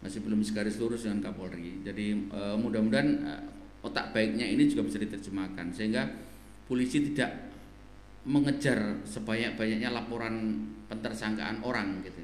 Masih 0.00 0.24
belum 0.24 0.40
segaris 0.40 0.80
lurus 0.80 1.04
dengan 1.04 1.20
Kapolri. 1.28 1.84
Jadi 1.84 2.06
eh, 2.32 2.56
mudah-mudahan 2.56 3.08
eh, 3.28 3.42
otak 3.84 4.16
baiknya 4.16 4.48
ini 4.48 4.64
juga 4.66 4.88
bisa 4.88 4.96
diterjemahkan 4.98 5.70
sehingga 5.76 6.08
polisi 6.64 7.12
tidak 7.12 7.52
mengejar 8.28 9.00
sebanyak-banyaknya 9.08 9.88
laporan 9.88 10.64
pentersangkaan 10.88 11.64
orang 11.64 12.04
gitu. 12.04 12.20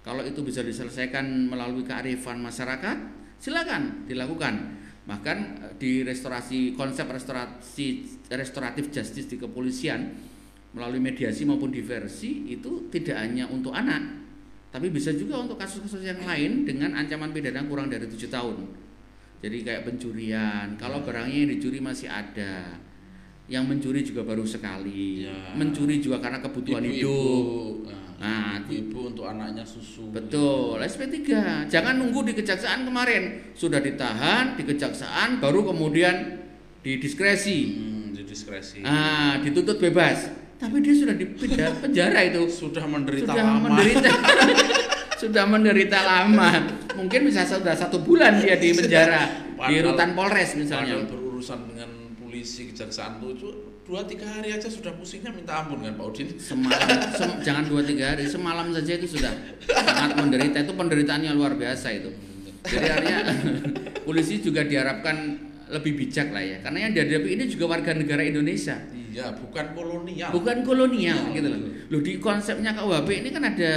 Kalau 0.00 0.24
itu 0.24 0.40
bisa 0.40 0.64
diselesaikan 0.64 1.50
melalui 1.50 1.84
kearifan 1.84 2.40
masyarakat, 2.40 2.96
silakan 3.36 4.08
dilakukan. 4.10 4.78
Bahkan 5.06 5.38
eh, 5.62 5.72
di 5.78 6.02
restorasi 6.02 6.74
konsep 6.74 7.06
restorasi 7.06 8.18
restoratif 8.34 8.90
justice 8.90 9.30
di 9.30 9.36
kepolisian 9.38 10.30
melalui 10.70 10.98
mediasi 10.98 11.42
maupun 11.42 11.68
diversi 11.68 12.46
itu 12.46 12.86
tidak 12.88 13.18
hanya 13.18 13.46
untuk 13.46 13.70
anak, 13.70 14.22
tapi 14.70 14.86
bisa 14.88 15.10
juga 15.10 15.38
untuk 15.38 15.58
kasus-kasus 15.58 16.00
yang 16.00 16.22
lain 16.22 16.62
dengan 16.62 16.94
ancaman 16.94 17.30
pidana 17.30 17.66
kurang 17.66 17.90
dari 17.90 18.06
tujuh 18.06 18.28
tahun. 18.28 18.70
Jadi 19.40 19.56
kayak 19.60 19.82
pencurian, 19.84 20.76
kalau 20.76 21.00
barangnya 21.00 21.36
yang 21.42 21.50
dicuri 21.50 21.80
masih 21.80 22.06
ada, 22.06 22.76
yang 23.50 23.66
mencuri 23.66 24.04
juga 24.04 24.22
baru 24.22 24.44
sekali, 24.44 25.26
Ya. 25.26 25.56
mencuri 25.56 25.98
juga 25.98 26.20
karena 26.20 26.38
kebutuhan 26.38 26.84
Ibu-ibu, 26.84 27.02
hidup. 27.02 27.90
nah, 27.90 27.98
Nah, 28.20 28.60
ibu-ibu 28.60 29.10
untuk 29.10 29.24
anaknya 29.24 29.64
susu 29.64 30.12
Betul, 30.12 30.76
SP3. 30.78 31.18
Jangan 31.66 31.96
nunggu 31.96 32.20
di 32.28 32.36
kejaksaan 32.36 32.84
kemarin. 32.84 33.48
Sudah 33.56 33.80
ditahan 33.80 34.54
di 34.54 34.62
kejaksaan 34.62 35.40
baru 35.40 35.64
kemudian 35.64 36.36
didiskresi. 36.84 37.58
hmm, 37.72 38.06
di 38.12 38.22
diskresi 38.22 38.84
Ah, 38.84 39.40
dituntut 39.40 39.80
bebas. 39.80 40.30
Tapi 40.60 40.76
dia 40.84 40.92
sudah 40.92 41.14
di 41.16 41.26
penjara 41.80 42.20
itu. 42.28 42.42
sudah 42.52 42.84
menderita 42.84 43.32
Sudah 43.32 43.44
lama 43.48 43.58
menderita. 43.64 44.10
sudah 45.20 45.44
menderita 45.48 45.98
lama. 46.04 46.50
Mungkin 47.00 47.20
bisa 47.24 47.48
sudah 47.48 47.72
satu 47.72 48.04
bulan 48.04 48.44
dia 48.44 48.60
di 48.60 48.76
penjara 48.76 49.24
di 49.56 49.76
rutan 49.80 50.12
Polres 50.12 50.52
misalnya. 50.60 51.00
Berurusan 51.08 51.64
dengan 51.64 51.88
polisi 52.20 52.68
kejaksaan 52.68 53.24
itu 53.24 53.48
dua 53.88 54.06
tiga 54.06 54.22
hari 54.28 54.54
aja 54.54 54.70
sudah 54.70 54.94
pusingnya 54.94 55.34
minta 55.34 55.64
ampun 55.64 55.82
kan 55.82 55.98
Pak 55.98 56.06
Udin 56.14 56.28
Semalam, 56.38 56.88
sem- 57.10 57.40
jangan 57.42 57.64
dua 57.66 57.82
tiga 57.82 58.14
hari, 58.14 58.22
semalam 58.22 58.70
saja 58.70 58.92
itu 58.94 59.18
sudah 59.18 59.32
sangat 59.66 60.14
menderita. 60.14 60.62
Itu 60.62 60.78
penderitaannya 60.78 61.32
luar 61.34 61.58
biasa 61.58 61.90
itu. 61.90 62.12
Jadi 62.62 62.86
artinya 62.86 63.20
polisi 64.06 64.38
juga 64.38 64.62
diharapkan 64.62 65.16
lebih 65.74 65.96
bijak 65.96 66.30
lah 66.30 66.42
ya, 66.44 66.58
karena 66.62 66.86
yang 66.86 66.92
dihadapi 66.94 67.28
ini 67.34 67.44
juga 67.46 67.66
warga 67.70 67.90
negara 67.94 68.22
Indonesia, 68.22 68.78
iya 69.10 69.34
bukan 69.34 69.66
kolonial 69.72 70.28
bukan 70.30 70.56
kolonial 70.62 71.18
Iya, 71.20 71.34
gitu 71.34 71.48
loh. 71.48 71.60
Loh 71.90 72.00
di 72.00 72.12
konsepnya 72.16 72.70
KUHP 72.72 73.08
ini 73.20 73.28
kan 73.28 73.42
ada 73.44 73.72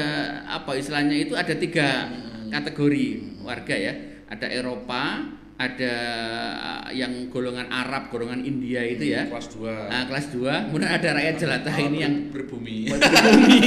apa 0.46 0.72
istilahnya 0.74 1.18
itu 1.18 1.34
ada 1.34 1.54
tiga 1.54 1.88
Hmm. 2.06 2.50
kategori 2.54 3.06
warga 3.42 3.74
ya, 3.74 3.94
ada 4.30 4.46
Eropa, 4.46 5.26
ada 5.64 5.96
yang 6.92 7.32
golongan 7.32 7.68
Arab, 7.72 8.12
golongan 8.12 8.44
India 8.44 8.84
itu 8.84 9.16
ya. 9.16 9.28
kelas 9.32 9.48
2 9.56 9.92
Nah, 9.92 10.04
kelas 10.08 10.26
2, 10.32 10.68
kemudian 10.70 10.92
ada 10.92 11.10
rakyat 11.16 11.36
jelata 11.40 11.72
ini 11.80 11.98
yang 12.04 12.16
berbumi 12.30 12.92
pribumi. 12.92 13.62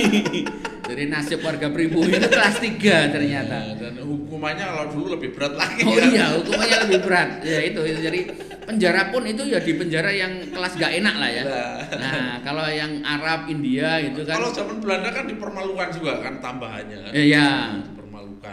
Jadi 0.88 1.02
nasib 1.10 1.42
warga 1.42 1.66
pribumi 1.66 2.14
itu 2.14 2.28
kelas 2.30 2.56
3 2.62 3.14
ternyata. 3.14 3.56
Nah, 3.58 3.74
dan 3.74 3.94
hukumannya 3.98 4.64
kalau 4.64 4.84
dulu 4.94 5.06
lebih 5.18 5.34
berat 5.34 5.58
lagi 5.58 5.82
Oh 5.82 5.98
ya. 5.98 6.04
iya, 6.06 6.26
hukumannya 6.38 6.76
lebih 6.86 7.00
berat. 7.02 7.28
Ya 7.42 7.58
itu, 7.66 7.80
itu. 7.82 8.00
jadi 8.06 8.20
penjara 8.66 9.10
pun 9.10 9.22
itu 9.26 9.42
ya 9.46 9.58
di 9.58 9.72
penjara 9.74 10.10
yang 10.14 10.32
kelas 10.54 10.72
gak 10.78 10.92
enak 10.94 11.14
lah 11.18 11.30
ya. 11.30 11.42
Nah. 11.90 12.32
Kalau 12.46 12.66
yang 12.70 13.02
Arab, 13.02 13.50
India 13.50 13.98
itu 13.98 14.22
kan 14.22 14.38
kalau 14.38 14.54
zaman 14.54 14.78
Belanda 14.78 15.10
kan 15.10 15.26
dipermalukan 15.26 15.88
juga 15.90 16.22
kan 16.22 16.38
tambahannya 16.38 16.98
kan 17.02 17.10
Ya, 17.10 17.24
ya. 17.26 17.48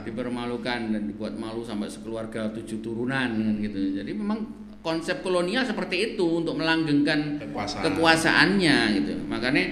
Dipermalukan 0.01 0.73
dipermalukan 0.73 0.79
dan 0.97 1.01
dibuat 1.05 1.33
malu 1.37 1.61
sampai 1.61 1.85
sekeluarga 1.85 2.49
tujuh 2.49 2.81
turunan 2.81 3.29
kan 3.29 3.55
gitu. 3.61 3.77
Jadi 4.01 4.11
memang 4.17 4.63
konsep 4.83 5.21
kolonial 5.21 5.63
seperti 5.63 6.13
itu 6.13 6.43
untuk 6.43 6.59
melanggengkan 6.59 7.39
Kekuasaan. 7.39 7.83
kekuasaannya 7.87 8.77
gitu. 8.99 9.13
Makanya 9.29 9.63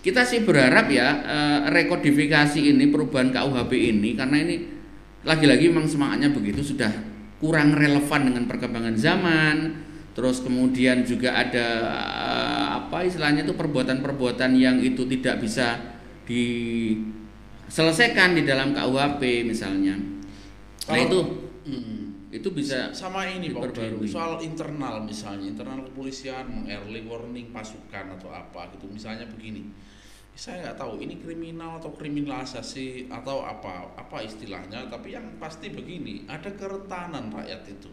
kita 0.00 0.22
sih 0.24 0.42
berharap 0.46 0.86
ya 0.88 1.08
eh, 1.22 1.60
rekodifikasi 1.70 2.62
ini 2.62 2.88
perubahan 2.88 3.34
KUHP 3.34 3.72
ini 3.74 4.14
karena 4.16 4.36
ini 4.40 4.56
lagi-lagi 5.26 5.68
memang 5.68 5.90
semangatnya 5.90 6.30
begitu 6.30 6.62
sudah 6.62 6.90
kurang 7.42 7.76
relevan 7.76 8.32
dengan 8.32 8.44
perkembangan 8.48 8.96
zaman. 8.96 9.56
Terus 10.16 10.40
kemudian 10.40 11.04
juga 11.04 11.36
ada 11.36 11.66
eh, 12.24 12.66
apa 12.80 13.04
istilahnya 13.04 13.44
itu 13.44 13.52
perbuatan-perbuatan 13.52 14.50
yang 14.56 14.80
itu 14.80 15.04
tidak 15.06 15.44
bisa 15.44 15.78
diselesaikan 17.66 18.38
di 18.38 18.42
dalam 18.46 18.72
KUHP 18.72 19.44
misalnya. 19.44 19.94
Nah 19.96 20.94
Kalau- 20.94 21.02
itu 21.02 21.20
itu 22.36 22.48
bisa 22.52 22.92
sama 22.92 23.24
ini 23.24 23.48
Pak 23.48 23.72
soal 24.04 24.36
internal 24.44 25.00
misalnya 25.00 25.56
internal 25.56 25.80
kepolisian 25.88 26.68
early 26.68 27.00
warning 27.08 27.48
pasukan 27.48 28.12
atau 28.12 28.28
apa 28.28 28.68
gitu 28.76 28.84
misalnya 28.92 29.24
begini 29.24 29.64
saya 30.36 30.68
nggak 30.68 30.76
tahu 30.76 31.00
ini 31.00 31.16
kriminal 31.16 31.80
atau 31.80 31.96
kriminalisasi 31.96 33.08
atau 33.08 33.40
apa 33.40 33.88
apa 33.96 34.20
istilahnya 34.20 34.84
tapi 34.92 35.16
yang 35.16 35.24
pasti 35.40 35.72
begini 35.72 36.28
ada 36.28 36.52
kerentanan 36.52 37.32
rakyat 37.32 37.72
itu 37.72 37.88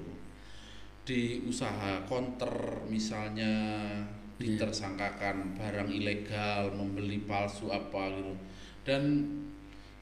di 1.08 1.40
usaha 1.48 2.04
counter 2.04 2.84
misalnya 2.92 3.54
Iya. 4.44 4.60
ditersangkakan 4.60 5.56
barang 5.56 5.88
ilegal 5.94 6.74
membeli 6.76 7.22
palsu 7.24 7.70
apa 7.72 8.12
gitu 8.12 8.34
dan 8.84 9.02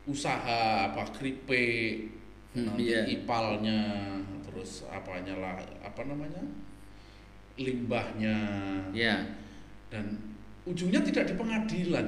usaha 0.10 0.90
apa 0.92 1.06
keripik 1.14 2.22
Hmm, 2.52 2.68
nanti 2.68 2.92
iya. 2.92 3.08
ipalnya 3.08 3.80
terus 4.44 4.84
apanya 4.92 5.40
lah 5.40 5.56
apa 5.80 6.04
namanya 6.04 6.44
limbahnya. 7.56 8.36
Ya 8.92 9.24
dan 9.88 10.20
ujungnya 10.68 11.00
tidak 11.00 11.32
di 11.32 11.36
pengadilan. 11.40 12.08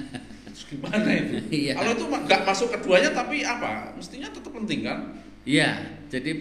Terus 0.52 0.64
gimana 0.68 1.08
itu? 1.12 1.36
Iya. 1.48 1.72
kalau 1.76 1.92
itu 1.96 2.04
nggak 2.08 2.42
masuk 2.44 2.68
keduanya 2.76 3.10
tapi 3.12 3.40
apa 3.44 3.92
mestinya 3.96 4.28
tetap 4.32 4.52
penting 4.52 4.84
kan? 4.84 5.12
Iya, 5.48 5.80
jadi 6.12 6.40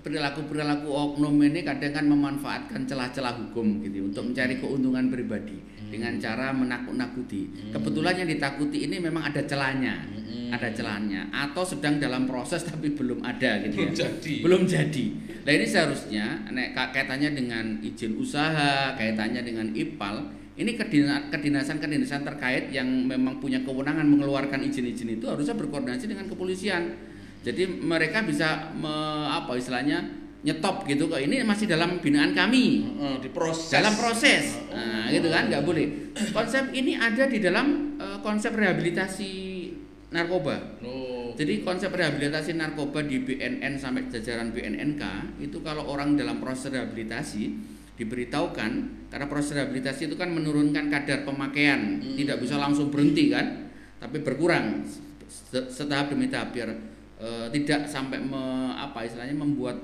perilaku-perilaku 0.00 0.88
oknum 0.88 1.36
ini 1.44 1.60
kadang 1.60 1.92
kan 1.92 2.08
memanfaatkan 2.08 2.88
celah-celah 2.88 3.36
hukum 3.36 3.84
gitu 3.84 4.12
untuk 4.12 4.32
mencari 4.32 4.60
keuntungan 4.60 5.12
pribadi. 5.12 5.56
Hmm. 5.56 5.79
Dengan 5.90 6.14
cara 6.16 6.50
menakut-nakuti. 6.50 7.42
Hmm. 7.44 7.70
Kebetulan 7.74 8.14
yang 8.16 8.28
ditakuti 8.30 8.86
ini 8.86 8.96
memang 8.96 9.26
ada 9.26 9.42
celahnya, 9.42 10.06
Hmm. 10.06 10.54
ada 10.54 10.70
celahnya 10.70 11.26
atau 11.28 11.62
sedang 11.62 11.98
dalam 11.98 12.24
proses 12.24 12.62
tapi 12.62 12.90
belum 12.90 13.20
ada 13.20 13.58
gitu 13.60 13.76
belum 13.76 13.90
ya. 13.90 13.96
jadi 14.06 14.34
Belum 14.40 14.62
jadi. 14.64 15.04
Nah 15.40 15.52
ini 15.52 15.66
seharusnya 15.66 16.24
nek 16.48 16.72
ka- 16.72 16.90
kaitannya 16.90 17.30
dengan 17.32 17.64
izin 17.80 18.14
usaha, 18.14 18.94
kaitannya 18.94 19.42
dengan 19.42 19.66
IPAL, 19.68 20.16
ini 20.54 20.74
kedina- 20.74 21.26
kedinasan-kedinasan 21.28 22.22
terkait 22.22 22.70
yang 22.70 22.86
memang 23.04 23.38
punya 23.38 23.58
kewenangan 23.60 24.04
mengeluarkan 24.04 24.60
izin-izin 24.60 25.18
itu 25.18 25.26
harusnya 25.26 25.54
berkoordinasi 25.54 26.06
dengan 26.06 26.26
kepolisian. 26.26 26.94
Jadi 27.40 27.80
mereka 27.80 28.20
bisa 28.20 28.68
me- 28.70 28.90
apa 29.26 29.56
istilahnya 29.56 30.04
nyetop 30.40 30.82
gitu 30.84 31.04
kok 31.06 31.18
ini 31.18 31.42
masih 31.42 31.66
dalam 31.66 31.98
binaan 31.98 32.32
kami 32.32 32.88
Heeh, 32.96 33.16
diproses. 33.20 33.68
dalam 33.70 33.92
proses 33.92 34.56
Oh. 34.66 34.72
nah 34.72 35.04
gitu 35.06 35.28
kan 35.28 35.46
nggak 35.46 35.62
boleh 35.62 35.86
konsep 36.30 36.70
ini 36.70 36.94
ada 36.94 37.24
di 37.24 37.38
dalam 37.38 37.66
eh, 37.96 38.18
konsep 38.18 38.52
rehabilitasi 38.52 39.30
narkoba 40.10 40.80
Loh. 40.80 41.34
jadi 41.34 41.60
konsep 41.60 41.90
rehabilitasi 41.90 42.54
narkoba 42.54 43.02
di 43.02 43.20
BNN 43.20 43.76
sampai 43.76 44.08
jajaran 44.08 44.50
BNNK 44.50 45.02
itu 45.38 45.60
kalau 45.60 45.86
orang 45.86 46.14
dalam 46.14 46.38
proses 46.38 46.68
rehabilitasi 46.68 47.42
diberitahukan 48.00 48.70
karena 49.08 49.26
proses 49.26 49.52
rehabilitasi 49.52 50.08
itu 50.08 50.16
kan 50.16 50.28
menurunkan 50.28 50.88
kadar 50.88 51.22
pemakaian 51.22 52.00
Hmm. 52.00 52.16
tidak 52.16 52.40
bisa 52.40 52.56
langsung 52.56 52.88
berhenti 52.88 53.28
kan 53.28 53.68
tapi 53.98 54.18
berkurang 54.18 54.80
se- 55.28 55.68
setahap 55.68 56.08
demi 56.08 56.26
tahap 56.26 56.50
biar 56.50 56.70
eh, 57.20 57.46
tidak 57.52 57.84
sampai 57.84 58.16
me- 58.18 58.40
apa 58.72 59.04
istilahnya 59.04 59.36
membuat 59.36 59.76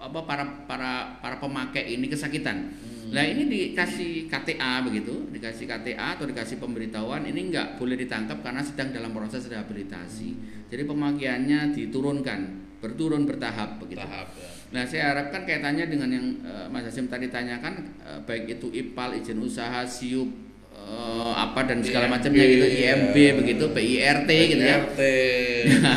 apa 0.00 0.24
para 0.24 0.44
para 0.64 1.20
para 1.20 1.36
pemakai 1.36 1.94
ini 1.94 2.08
kesakitan. 2.08 2.72
Hmm. 2.72 3.12
Nah 3.12 3.24
ini 3.26 3.46
dikasih 3.46 4.26
KTA 4.32 4.80
begitu, 4.82 5.28
dikasih 5.28 5.68
KTA 5.68 6.16
atau 6.16 6.24
dikasih 6.24 6.56
pemberitahuan 6.56 7.28
ini 7.28 7.52
nggak 7.52 7.76
boleh 7.76 8.00
ditangkap 8.00 8.40
karena 8.40 8.64
sedang 8.64 8.90
dalam 8.96 9.12
proses 9.12 9.44
rehabilitasi. 9.46 10.28
Jadi 10.72 10.82
pemakaiannya 10.86 11.76
diturunkan, 11.76 12.40
berturun 12.80 13.28
bertahap 13.28 13.82
begitu. 13.82 14.00
tahap 14.00 14.32
ya. 14.38 14.48
Nah 14.70 14.82
saya 14.86 15.10
harapkan 15.10 15.42
kaitannya 15.42 15.90
dengan 15.90 16.08
yang 16.14 16.26
eh, 16.46 16.66
Mas 16.70 16.86
Hasim 16.86 17.10
tadi 17.10 17.26
tanyakan, 17.26 17.90
eh, 18.06 18.20
baik 18.22 18.58
itu 18.58 18.70
IPAL, 18.70 19.18
izin 19.18 19.42
usaha, 19.42 19.82
SIUP, 19.82 20.30
eh, 20.70 21.32
apa 21.34 21.66
dan 21.66 21.82
segala 21.82 22.06
macamnya 22.06 22.46
gitu, 22.46 22.66
ya. 22.70 22.94
IMB 22.94 23.16
begitu, 23.42 23.64
PIRT 23.74 24.30
gitu 24.30 24.62
ya. 24.62 24.78
RT, 24.86 25.00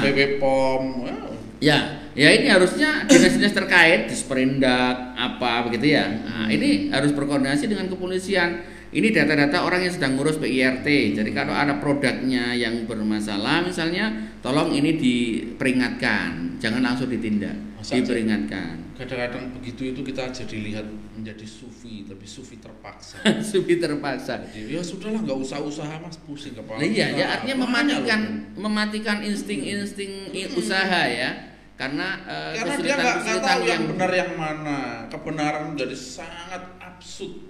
PB 0.01 0.19
POM. 0.41 0.83
Wow. 1.05 1.32
Ya, 1.63 1.79
ya 2.12 2.27
ini 2.27 2.51
harusnya 2.51 3.08
dinas-dinas 3.08 3.55
terkait, 3.55 4.12
disperindak 4.12 5.15
apa 5.15 5.63
begitu 5.63 5.96
ya. 5.96 6.03
Nah, 6.12 6.51
ini 6.51 6.91
harus 6.91 7.15
berkoordinasi 7.15 7.72
dengan 7.72 7.88
kepolisian. 7.88 8.60
Ini 8.91 9.10
data-data 9.10 9.63
orang 9.63 9.88
yang 9.88 9.93
sedang 9.96 10.20
ngurus 10.20 10.38
PIRT. 10.38 10.86
Jadi 11.15 11.32
kalau 11.32 11.55
ada 11.55 11.79
produknya 11.79 12.51
yang 12.51 12.84
bermasalah 12.84 13.63
misalnya, 13.63 14.12
tolong 14.43 14.70
ini 14.70 15.00
diperingatkan, 15.00 16.60
jangan 16.60 16.84
langsung 16.84 17.08
ditindak, 17.08 17.55
Masa 17.79 17.96
diperingatkan. 17.98 18.93
Kadang-kadang 18.93 19.58
begitu 19.58 19.89
itu 19.89 20.05
kita 20.05 20.29
jadi 20.29 20.58
lihat 20.62 20.86
menjadi 21.17 21.41
sufi, 21.48 22.05
tapi 22.05 22.27
sufi 22.29 22.62
terpaksa. 22.62 23.17
Subi 23.50 23.82
terpaksa. 23.82 24.46
Jadi 24.46 24.77
ya 24.77 24.82
sudahlah 24.86 25.25
nggak 25.25 25.39
usah 25.41 25.58
usaha 25.63 25.96
mas 25.98 26.20
pusing 26.22 26.53
kepala. 26.53 26.77
Nah, 26.77 26.86
iya, 26.86 27.08
ya 27.10 27.25
artinya 27.34 27.65
mematikan 27.65 28.20
loh. 28.53 28.62
mematikan 28.62 29.17
insting-insting 29.25 30.29
i- 30.29 30.51
usaha 30.53 31.01
ya. 31.10 31.52
Karena, 31.74 32.22
eh, 32.24 32.53
Karena 32.53 32.75
dia 32.80 32.96
nggak 32.96 33.39
tahu 33.42 33.62
yang 33.65 33.84
benar 33.89 34.12
yang 34.13 34.32
mana. 34.38 34.77
Kebenaran 35.10 35.74
menjadi 35.74 35.98
sangat 35.98 36.62
absurd. 36.77 37.50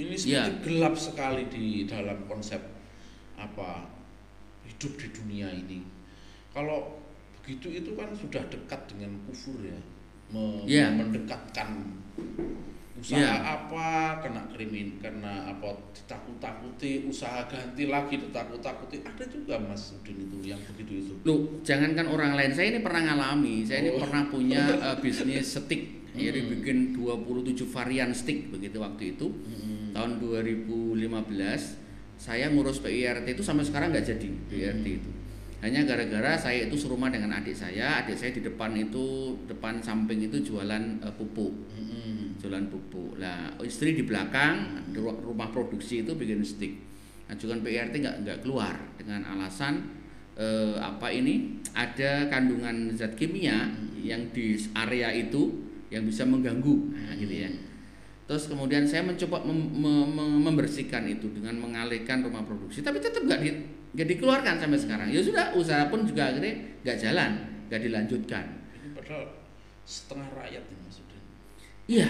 Ini 0.00 0.16
Iya. 0.16 0.48
seperti 0.48 0.52
gelap 0.64 0.94
sekali 0.96 1.44
di 1.52 1.84
dalam 1.84 2.24
konsep 2.24 2.60
apa 3.36 3.84
hidup 4.64 4.96
di 4.96 5.08
dunia 5.12 5.52
ini. 5.52 5.84
Kalau 6.50 7.04
begitu 7.36 7.68
itu 7.68 7.92
kan 7.92 8.08
sudah 8.16 8.40
dekat 8.48 8.80
dengan 8.88 9.12
kufur 9.28 9.60
ya, 9.60 9.76
Me- 10.32 10.64
Iya. 10.64 10.88
mendekatkan 10.96 11.84
usaha 13.00 13.16
Iya. 13.16 13.32
apa 13.40 13.88
kena 14.20 14.44
krimin 14.46 15.00
kena 15.00 15.48
apa 15.48 15.72
ditakut-takuti 15.90 17.04
usaha 17.04 17.42
ganti 17.44 17.88
lagi 17.88 18.20
ditakut-takuti 18.20 19.00
ada 19.00 19.24
juga 19.24 19.56
mas 19.58 19.90
Udin 19.92 20.20
itu 20.20 20.38
yang 20.46 20.60
begitu 20.66 20.92
itu 21.00 21.14
Loh, 21.22 21.60
jangankan 21.60 22.06
orang 22.06 22.32
lain, 22.34 22.52
saya 22.52 22.70
ini 22.70 22.80
pernah 22.80 23.02
ngalami. 23.06 23.60
Saya 23.62 23.78
ini 23.82 23.90
Oh. 23.90 24.00
pernah 24.00 24.22
punya 24.26 24.62
eh, 24.86 24.96
bisnis 24.98 25.56
stick. 25.56 25.82
Jadi 26.10 26.38
Hmm. 26.38 26.50
bikin 26.52 26.78
27 26.92 27.64
varian 27.66 28.10
stick 28.10 28.48
begitu 28.48 28.76
waktu 28.76 29.14
itu. 29.14 29.30
Hmm. 29.30 29.92
Tahun 29.92 30.10
2015 30.18 31.76
saya 32.16 32.48
ngurus 32.48 32.78
PIRT 32.78 33.24
itu 33.26 33.40
sampai 33.40 33.64
sekarang 33.64 33.90
nggak 33.90 34.06
jadi 34.06 34.28
PIRT 34.46 34.82
Hmm. 34.82 34.98
itu. 34.98 35.10
Hanya 35.60 35.84
gara-gara 35.84 36.34
saya 36.34 36.64
itu 36.64 36.72
serumah 36.74 37.08
dengan 37.08 37.32
adik 37.34 37.52
saya, 37.52 38.00
adik 38.00 38.16
saya 38.16 38.32
di 38.32 38.40
depan 38.40 38.72
itu 38.74 39.04
depan 39.44 39.76
samping 39.78 40.20
itu 40.22 40.40
jualan 40.42 40.82
eh, 40.98 41.12
pupuk 41.14 41.52
Mm-mm. 41.70 42.29
Jualan 42.40 42.66
pupuk. 42.72 43.20
Lah 43.20 43.54
istri 43.60 43.92
di 43.92 44.02
belakang 44.08 44.88
rumah 44.96 45.52
produksi 45.52 46.00
itu 46.00 46.16
bikin 46.16 46.40
stick. 46.40 46.80
Ajukan 47.28 47.62
PRT 47.62 48.00
nggak 48.00 48.16
nggak 48.26 48.38
keluar 48.42 48.74
dengan 48.98 49.22
alasan 49.22 50.00
eh, 50.40 50.74
apa 50.80 51.12
ini 51.12 51.60
ada 51.76 52.26
kandungan 52.32 52.96
zat 52.96 53.14
kimia 53.14 53.70
yang 54.00 54.32
di 54.32 54.56
area 54.72 55.12
itu 55.12 55.70
yang 55.90 56.06
bisa 56.06 56.22
mengganggu, 56.22 56.94
nah, 56.94 57.14
gitu 57.18 57.34
ya. 57.34 57.50
Terus 58.30 58.46
kemudian 58.46 58.86
saya 58.86 59.02
mencoba 59.02 59.42
mem- 59.42 59.74
mem- 59.74 60.10
mem- 60.14 60.40
membersihkan 60.46 61.02
itu 61.10 61.26
dengan 61.34 61.58
mengalihkan 61.58 62.22
rumah 62.22 62.46
produksi, 62.46 62.78
tapi 62.78 63.02
tetap 63.02 63.26
nggak 63.26 63.42
di, 63.42 63.50
nggak 63.98 64.08
dikeluarkan 64.14 64.54
sampai 64.62 64.78
sekarang. 64.78 65.10
Ya 65.10 65.18
sudah, 65.18 65.50
usaha 65.58 65.90
pun 65.90 66.06
juga 66.06 66.30
akhirnya 66.30 66.78
nggak 66.86 66.98
jalan, 67.02 67.30
nggak 67.66 67.80
dilanjutkan. 67.90 68.44
Ini 68.78 68.94
padahal 68.94 69.34
setengah 69.82 70.30
rakyat 70.30 70.62
ini 70.62 70.80
Mas 70.86 71.02
Udin. 71.02 71.09
Iya. 71.90 72.06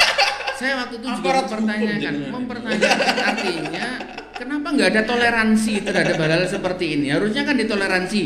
Saya 0.60 0.72
waktu 0.86 1.02
itu 1.02 1.06
juga 1.08 1.18
Aparat 1.34 1.44
mempertanyakan, 1.50 2.14
mempertanyakan 2.30 3.16
artinya 3.26 3.88
kenapa 4.36 4.66
nggak 4.70 4.88
ada 4.94 5.02
toleransi 5.02 5.82
terhadap 5.82 6.14
hal-hal 6.20 6.44
seperti 6.46 6.84
ini? 7.00 7.10
Harusnya 7.10 7.42
kan 7.42 7.58
ditoleransi. 7.58 8.22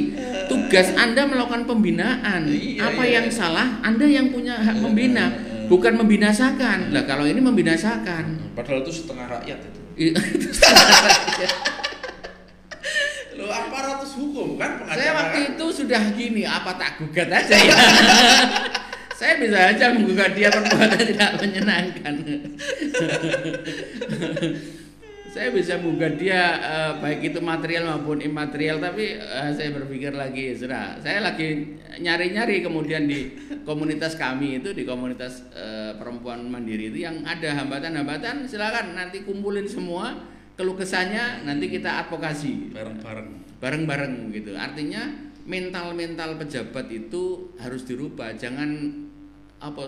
Tugas 0.50 0.92
Anda 0.98 1.24
melakukan 1.24 1.64
pembinaan. 1.64 2.50
Iya, 2.50 2.92
Apa 2.92 3.02
iya. 3.08 3.22
yang 3.22 3.26
salah? 3.32 3.80
Anda 3.80 4.04
yang 4.04 4.28
punya 4.28 4.60
hak 4.60 4.76
Iya, 4.76 4.82
membina, 4.84 5.24
iya. 5.32 5.72
bukan 5.72 5.94
membinasakan. 5.96 6.92
Lah 6.92 7.04
kalau 7.08 7.24
ini 7.24 7.40
membinasakan. 7.40 8.52
Padahal 8.52 8.84
itu 8.84 8.92
setengah 8.92 9.26
rakyat 9.38 9.58
itu. 9.64 9.80
Itu 13.28 13.38
Lo 13.38 13.46
aparatus 13.54 14.18
hukum 14.18 14.58
kan 14.58 14.82
saya 14.90 15.14
waktu 15.14 15.54
itu 15.54 15.66
sudah 15.70 16.10
gini, 16.10 16.42
apa 16.42 16.74
tak 16.74 16.98
gugat 16.98 17.30
aja 17.30 17.54
ya. 17.54 17.70
saya 19.18 19.34
bisa 19.42 19.58
aja 19.74 19.90
menggugat 19.90 20.30
dia 20.38 20.46
perbuatan 20.46 21.02
tidak 21.10 21.30
menyenangkan. 21.42 22.14
saya 25.34 25.50
bisa 25.50 25.74
menggugat 25.82 26.14
dia 26.22 26.38
eh, 26.62 26.92
baik 27.02 27.34
itu 27.34 27.42
material 27.42 27.98
maupun 27.98 28.22
imaterial, 28.22 28.78
tapi 28.78 29.18
eh, 29.18 29.50
saya 29.58 29.74
berpikir 29.74 30.14
lagi 30.14 30.54
sudah. 30.54 31.02
Saya 31.02 31.18
lagi 31.26 31.66
nyari-nyari 31.98 32.62
kemudian 32.62 33.10
di 33.10 33.34
komunitas 33.66 34.14
kami 34.14 34.62
itu 34.62 34.70
di 34.70 34.86
komunitas 34.86 35.50
eh, 35.50 35.98
perempuan 35.98 36.46
mandiri 36.46 36.94
itu 36.94 37.02
yang 37.02 37.26
ada 37.26 37.58
hambatan-hambatan, 37.58 38.46
silakan 38.46 38.94
nanti 38.94 39.26
kumpulin 39.26 39.66
semua 39.66 40.14
keluh 40.54 40.78
kesahnya 40.78 41.42
nanti 41.42 41.70
kita 41.70 42.06
advokasi 42.06 42.70
bareng-bareng. 42.70 43.58
bareng-bareng 43.58 44.14
gitu. 44.30 44.54
Artinya 44.54 45.27
mental-mental 45.48 46.36
pejabat 46.36 46.86
itu 46.92 47.56
harus 47.56 47.88
dirubah. 47.88 48.36
Jangan 48.36 48.68
apa 49.58 49.84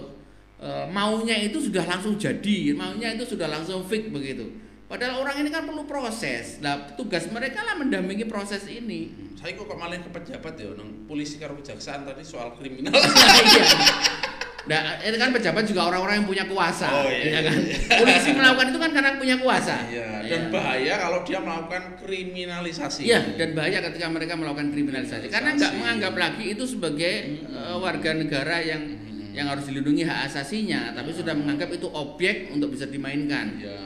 e, 0.57 0.69
maunya 0.89 1.37
itu 1.37 1.61
sudah 1.61 1.85
langsung 1.85 2.17
jadi, 2.17 2.73
maunya 2.73 3.13
itu 3.13 3.37
sudah 3.37 3.47
langsung 3.47 3.85
fix 3.85 4.09
begitu. 4.09 4.49
Padahal 4.91 5.23
orang 5.23 5.47
ini 5.47 5.55
kan 5.55 5.69
perlu 5.69 5.87
proses. 5.87 6.59
Nah, 6.59 6.97
tugas 6.99 7.31
mereka 7.31 7.63
lah 7.63 7.79
mendampingi 7.79 8.27
proses 8.27 8.67
ini. 8.67 9.15
Hmm, 9.15 9.39
Saya 9.39 9.55
kok 9.55 9.71
malah 9.71 10.03
ke 10.03 10.11
pejabat 10.11 10.59
ya, 10.59 10.75
nang 10.75 11.07
polisi 11.07 11.39
karo 11.39 11.55
kejaksaan 11.55 12.03
tadi 12.03 12.27
soal 12.27 12.51
kriminal. 12.59 12.91
Iya. 12.91 13.71
Nah, 14.61 14.79
itu 15.01 15.17
kan 15.17 15.33
pejabat 15.33 15.65
juga 15.65 15.89
orang-orang 15.89 16.21
yang 16.21 16.29
punya 16.29 16.45
kuasa, 16.45 16.85
Oh, 16.87 17.09
iya, 17.09 17.33
ya 17.33 17.41
kan? 17.43 17.57
iya. 17.57 17.77
Polisi 17.97 18.31
melakukan 18.31 18.67
itu 18.69 18.79
kan 18.79 18.91
karena 18.93 19.11
punya 19.17 19.37
kuasa. 19.37 19.75
Iya, 19.87 20.09
dan 20.21 20.43
bahaya 20.49 20.95
kalau 20.99 21.19
dia 21.23 21.39
melakukan 21.39 21.83
kriminalisasi. 21.97 23.01
Iya, 23.03 23.21
dan 23.35 23.49
bahaya 23.53 23.79
ketika 23.83 24.07
mereka 24.07 24.35
melakukan 24.35 24.69
kriminalisasi 24.69 25.27
karena 25.27 25.51
nggak 25.51 25.65
Kriminalisasi. 25.65 25.81
menganggap 25.81 26.15
lagi 26.15 26.45
itu 26.51 26.65
sebagai 26.67 27.13
eh, 27.41 27.77
warga 27.77 28.11
negara 28.13 28.61
yang 28.61 28.83
Hmm. 29.01 29.33
yang 29.33 29.47
harus 29.47 29.65
dilindungi 29.65 30.03
hak 30.03 30.27
asasinya, 30.27 30.91
tapi 30.91 31.09
sudah 31.11 31.33
menganggap 31.33 31.71
itu 31.71 31.87
objek 31.87 32.51
untuk 32.51 32.69
bisa 32.71 32.85
dimainkan, 32.85 33.57
Iya. 33.57 33.79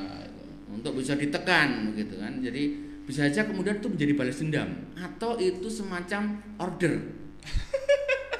untuk 0.69 0.97
bisa 0.97 1.15
ditekan, 1.15 1.93
gitu 1.93 2.17
kan. 2.17 2.41
Jadi 2.41 2.63
bisa 3.05 3.29
saja 3.29 3.45
kemudian 3.45 3.77
itu 3.77 3.87
menjadi 3.87 4.13
balas 4.15 4.41
dendam 4.41 4.69
atau 4.97 5.37
itu 5.37 5.69
semacam 5.69 6.23
order, 6.57 6.97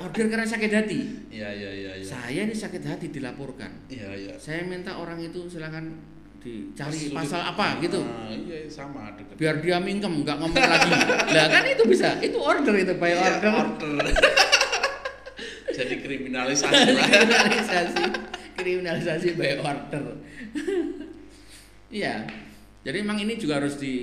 order 0.05 0.25
karena 0.29 0.45
sakit 0.45 0.71
hati. 0.71 0.99
Iya, 1.29 1.49
iya, 1.51 1.71
iya, 1.73 1.93
iya. 1.97 2.05
Saya 2.05 2.45
ini 2.45 2.53
sakit 2.53 2.83
hati 2.83 3.09
dilaporkan. 3.09 3.89
Iya, 3.89 4.13
iya. 4.13 4.35
Saya 4.37 4.63
minta 4.63 4.95
orang 4.95 5.17
itu 5.19 5.49
silakan 5.49 5.97
dicari 6.39 7.09
Sulit. 7.09 7.17
pasal 7.17 7.41
apa 7.43 7.81
gitu. 7.81 8.05
Nah, 8.05 8.29
iya, 8.29 8.69
sama 8.69 9.17
deket. 9.17 9.33
biar 9.41 9.55
dia 9.59 9.81
mingkem 9.81 10.13
nggak 10.21 10.37
ngomong 10.37 10.61
lagi 10.61 10.93
lah 11.33 11.49
kan 11.49 11.65
itu 11.65 11.83
bisa 11.89 12.21
itu 12.21 12.37
order 12.37 12.77
itu 12.77 12.93
by 13.01 13.09
Iya, 13.09 13.41
order 13.41 13.53
order. 13.57 13.93
Jadi 15.77 15.95
kriminalisasi 15.99 16.91
lah. 17.01 17.09
kriminalisasi 17.09 18.03
kriminalisasi 18.55 19.29
by 19.35 19.57
order 19.59 20.05
Iya. 21.95 22.27
Jadi 22.85 22.97
memang 23.01 23.17
ini 23.17 23.41
juga 23.41 23.65
harus 23.65 23.81
di 23.81 23.95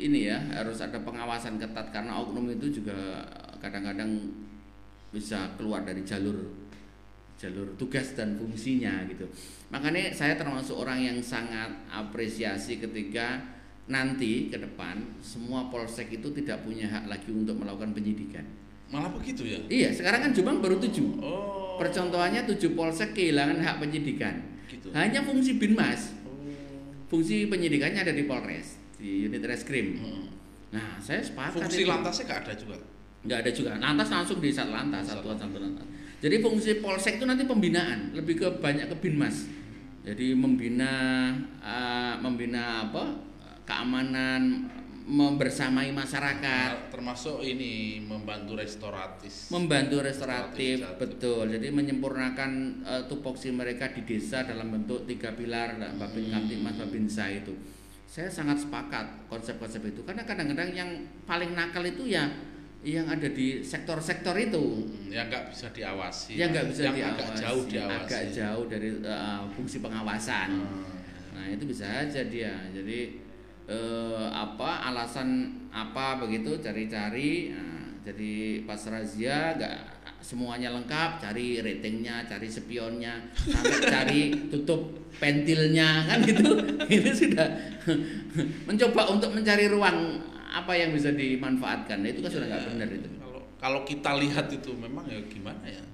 ini 0.00 0.24
ya, 0.24 0.40
harus 0.56 0.80
ada 0.80 0.96
pengawasan 1.04 1.60
ketat 1.60 1.92
karena 1.92 2.16
oknum 2.16 2.48
itu 2.48 2.80
juga 2.80 3.20
kadang-kadang 3.60 4.08
bisa 5.10 5.54
keluar 5.58 5.82
dari 5.82 6.06
jalur 6.06 6.38
jalur 7.40 7.72
tugas 7.80 8.12
dan 8.12 8.36
fungsinya 8.36 9.08
gitu. 9.08 9.24
Makanya 9.72 10.12
saya 10.12 10.36
termasuk 10.36 10.76
orang 10.76 11.00
yang 11.00 11.18
sangat 11.24 11.72
apresiasi 11.88 12.76
ketika 12.76 13.40
nanti 13.88 14.52
ke 14.52 14.60
depan 14.60 15.00
semua 15.24 15.72
polsek 15.72 16.12
itu 16.12 16.28
tidak 16.36 16.62
punya 16.62 16.86
hak 16.86 17.08
lagi 17.08 17.32
untuk 17.32 17.56
melakukan 17.56 17.96
penyidikan. 17.96 18.44
Malah 18.92 19.08
begitu 19.16 19.48
ya? 19.48 19.58
Iya, 19.72 19.88
sekarang 19.96 20.28
kan 20.28 20.30
Jombang 20.36 20.60
baru 20.60 20.76
tujuh. 20.78 21.22
Oh. 21.24 21.80
Percontohannya 21.80 22.44
tujuh 22.44 22.76
polsek 22.76 23.16
kehilangan 23.16 23.56
hak 23.56 23.76
penyidikan. 23.80 24.36
Gitu. 24.68 24.92
Hanya 24.92 25.24
fungsi 25.24 25.56
binmas 25.56 26.12
Oh. 26.28 26.30
fungsi 27.10 27.48
penyidikannya 27.50 28.06
ada 28.06 28.14
di 28.14 28.28
Polres 28.28 28.76
di 29.00 29.26
unit 29.26 29.42
reskrim. 29.42 29.96
Hmm. 29.96 30.28
Nah, 30.76 31.00
saya 31.02 31.24
sepakat. 31.24 31.66
Fungsi 31.66 31.88
lantasnya 31.88 32.28
nggak 32.28 32.40
ada 32.46 32.52
juga. 32.54 32.76
Nggak 33.20 33.38
ada 33.44 33.50
juga. 33.52 33.70
Lantas 33.76 34.08
langsung 34.08 34.38
di 34.40 34.48
Satlantas, 34.48 35.04
satuan 35.04 35.36
satuan 35.36 35.62
lantas. 35.72 35.86
Jadi 36.20 36.36
fungsi 36.40 36.80
polsek 36.80 37.16
itu 37.16 37.24
nanti 37.24 37.48
pembinaan, 37.48 38.12
lebih 38.12 38.36
ke 38.40 38.48
banyak 38.60 38.92
ke 38.92 38.96
binmas. 39.00 39.48
Jadi 40.00 40.32
membina 40.32 40.92
eh, 41.60 42.14
membina 42.20 42.88
apa? 42.88 43.28
keamanan 43.64 44.66
membersamai 45.10 45.90
masyarakat, 45.90 46.90
Termasuk 46.90 47.42
ini 47.42 47.98
membantu 48.02 48.54
restoratif. 48.54 49.50
membantu 49.50 50.02
restoratif, 50.02 50.78
Restoratif, 50.82 51.00
betul. 51.02 51.44
Jadi 51.50 51.66
menyempurnakan 51.70 52.50
eh, 52.82 53.02
tupoksi 53.10 53.50
mereka 53.50 53.90
di 53.90 54.02
desa 54.06 54.42
dalam 54.46 54.70
bentuk 54.70 55.06
tiga 55.06 55.34
pilar, 55.34 55.78
nah, 55.78 55.90
Babin 55.98 56.30
Hmm. 56.30 56.34
Kamtipmas, 56.38 56.76
Babinsa 56.78 57.26
itu. 57.30 57.54
Saya 58.10 58.26
sangat 58.26 58.58
sepakat 58.58 59.30
konsep-konsep 59.30 59.86
itu 59.86 60.02
karena 60.02 60.26
kadang-kadang 60.26 60.74
yang 60.74 60.90
paling 61.24 61.54
nakal 61.54 61.86
itu 61.86 62.10
ya 62.10 62.26
yang 62.80 63.04
ada 63.12 63.28
di 63.28 63.60
sektor-sektor 63.60 64.32
itu 64.40 64.88
yang 65.12 65.28
nggak 65.28 65.52
bisa 65.52 65.68
diawasi. 65.68 66.32
yang 66.40 66.48
nggak 66.48 66.66
bisa 66.72 66.82
yang 66.88 66.96
diawasi, 66.96 67.20
agak 67.20 67.28
jauh 67.36 67.64
diawasi. 67.68 68.00
agak 68.08 68.22
jauh 68.32 68.64
dari 68.72 68.88
eh, 69.04 69.40
fungsi 69.52 69.76
pengawasan. 69.84 70.48
Hmm. 70.56 70.88
Nah 71.36 71.44
itu 71.52 71.64
bisa 71.68 71.84
aja 71.84 72.24
dia. 72.24 72.56
Jadi 72.72 73.20
eh, 73.68 74.26
apa 74.32 74.88
alasan 74.88 75.60
apa 75.68 76.24
begitu 76.24 76.56
cari-cari. 76.56 77.52
Nah, 77.52 78.00
jadi 78.00 78.64
pas 78.64 78.80
razia 78.88 79.60
nggak 79.60 79.76
semuanya 80.24 80.72
lengkap, 80.72 81.20
cari 81.20 81.60
ratingnya, 81.60 82.24
cari 82.24 82.48
spionnya, 82.48 83.28
sampai 83.36 83.80
cari 83.92 84.20
tutup 84.48 84.88
pentilnya 85.20 86.08
kan 86.08 86.24
gitu. 86.24 86.56
Itu 86.96 87.10
sudah 87.12 87.48
mencoba 88.68 89.12
untuk 89.12 89.36
mencari 89.36 89.68
ruang 89.68 90.30
apa 90.50 90.72
yang 90.74 90.90
bisa 90.90 91.14
dimanfaatkan. 91.14 92.02
Nah, 92.02 92.08
itu 92.10 92.20
kan 92.20 92.30
sudah 92.34 92.46
nggak 92.50 92.60
Ya, 92.60 92.68
benar 92.74 92.88
itu. 92.90 93.08
Kalau 93.22 93.40
kalau 93.62 93.80
kita 93.86 94.10
lihat 94.18 94.46
itu 94.50 94.70
memang 94.74 95.06
ya 95.06 95.22
gimana 95.30 95.62
ya? 95.64 95.84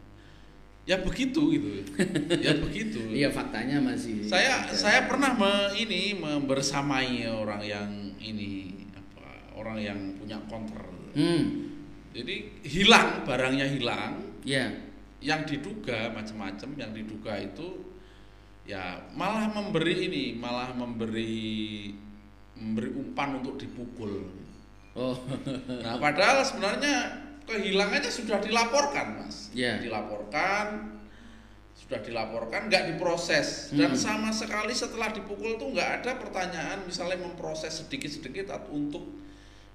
Ya 0.87 0.97
begitu 1.03 1.51
gitu. 1.51 1.69
ya 2.47 2.57
begitu. 2.63 3.01
Iya 3.11 3.29
faktanya 3.29 3.83
masih. 3.83 4.23
Saya 4.25 4.65
ada. 4.65 4.73
saya 4.73 5.11
pernah 5.11 5.35
me, 5.35 5.75
ini 5.75 6.15
membersamai 6.15 7.27
orang 7.27 7.63
yang 7.67 7.91
ini 8.23 8.71
apa 8.95 9.53
orang 9.59 9.79
yang 9.83 9.99
punya 10.15 10.39
counter. 10.47 10.87
Hmm, 11.17 11.75
Jadi 12.15 12.63
hilang 12.65 13.27
barangnya 13.29 13.67
hilang, 13.69 14.41
ya. 14.47 14.73
yang 15.21 15.43
diduga 15.49 16.13
macam-macam 16.13 16.77
yang 16.77 16.93
diduga 16.93 17.41
itu 17.41 17.83
ya 18.69 19.01
malah 19.17 19.49
memberi 19.49 20.07
ini 20.07 20.25
malah 20.37 20.71
memberi 20.77 21.91
memberi 22.57 22.91
umpan 22.95 23.43
untuk 23.43 23.61
dipukul. 23.61 24.46
Oh, 24.97 25.17
Nah, 25.85 26.01
padahal 26.01 26.41
sebenarnya 26.41 27.21
kehilangannya 27.45 28.09
sudah 28.09 28.41
dilaporkan, 28.41 29.21
Mas. 29.21 29.53
Ya. 29.53 29.77
Dilaporkan, 29.79 30.97
sudah 31.77 32.01
dilaporkan, 32.01 32.67
nggak 32.67 32.97
diproses 32.97 33.71
dan 33.77 33.93
Hmm. 33.93 34.01
sama 34.01 34.31
sekali 34.33 34.73
setelah 34.73 35.13
dipukul 35.13 35.55
tuh 35.55 35.71
nggak 35.71 36.03
ada 36.03 36.17
pertanyaan, 36.17 36.83
misalnya 36.83 37.21
memproses 37.21 37.85
sedikit-sedikit 37.85 38.51
atau 38.51 38.73
untuk 38.73 39.05